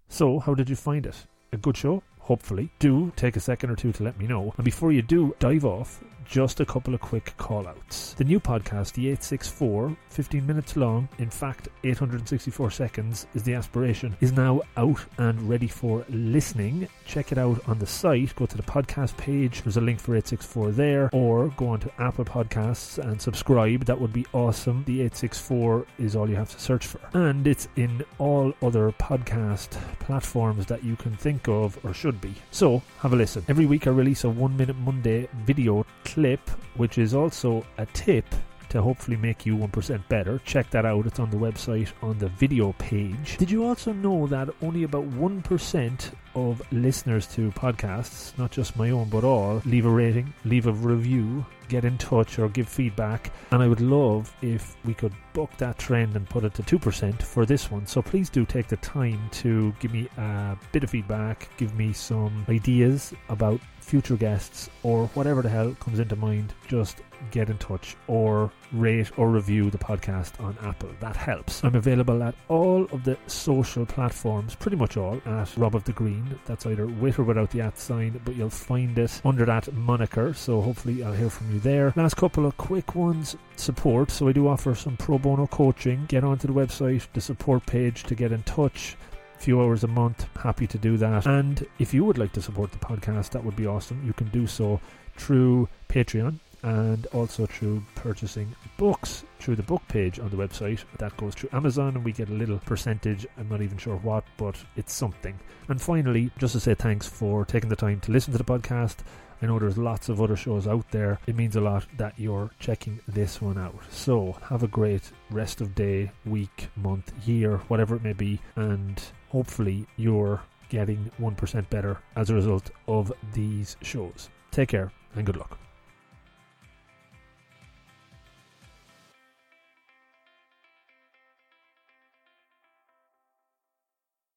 [0.09, 1.15] So, how did you find it?
[1.53, 2.03] A good show?
[2.19, 2.71] Hopefully.
[2.79, 4.53] Do take a second or two to let me know.
[4.57, 8.13] And before you do dive off, just a couple of quick call outs.
[8.15, 14.15] The new podcast, The 864, 15 minutes long, in fact, 864 seconds is the aspiration,
[14.21, 16.87] is now out and ready for listening.
[17.07, 18.37] Check it out on the site.
[18.37, 19.63] Go to the podcast page.
[19.63, 23.87] There's a link for 864 there, or go on to Apple Podcasts and subscribe.
[23.87, 24.85] That would be awesome.
[24.85, 27.01] The 864 is all you have to search for.
[27.15, 32.35] And it's in all other podcast platforms that you can think of or should be.
[32.51, 33.45] So have a listen.
[33.49, 35.87] Every week I release a one minute Monday video
[36.19, 38.25] clip, which is also a tip
[38.71, 40.41] to hopefully make you 1% better.
[40.45, 41.07] Check that out.
[41.07, 43.37] It's on the website on the video page.
[43.37, 48.91] Did you also know that only about 1% of listeners to podcasts, not just my
[48.91, 53.33] own but all, leave a rating, leave a review, get in touch or give feedback?
[53.53, 57.23] And I would love if we could buck that trend and put it to 2%
[57.23, 57.87] for this one.
[57.87, 61.93] So please do take the time to give me a bit of feedback, give me
[61.93, 66.53] some ideas about future guests or whatever the hell comes into mind.
[66.69, 66.99] Just
[67.31, 70.91] get in touch or rate or review the podcast on Apple.
[71.01, 71.65] That helps.
[71.65, 75.93] I'm available at all of the social platforms, pretty much all, at Rob of the
[75.93, 76.39] Green.
[76.45, 80.35] That's either with or without the at sign, but you'll find it under that moniker.
[80.35, 81.93] So hopefully I'll hear from you there.
[81.97, 84.11] Last couple of quick ones support.
[84.11, 86.05] So I do offer some pro bono coaching.
[86.09, 88.97] Get onto the website, the support page to get in touch
[89.39, 90.27] few hours a month.
[90.37, 91.27] Happy to do that.
[91.27, 94.03] And if you would like to support the podcast, that would be awesome.
[94.05, 94.81] You can do so
[95.17, 100.83] through Patreon and also through purchasing books through the book page on the website.
[100.99, 103.27] That goes through Amazon and we get a little percentage.
[103.37, 105.39] I'm not even sure what, but it's something.
[105.69, 108.97] And finally, just to say thanks for taking the time to listen to the podcast.
[109.41, 111.21] I know there's lots of other shows out there.
[111.29, 113.79] It means a lot that you're checking this one out.
[113.91, 119.01] So have a great rest of day, week, month, year, whatever it may be, and
[119.31, 124.29] hopefully you're getting 1% better as a result of these shows.
[124.51, 125.59] Take care and good luck.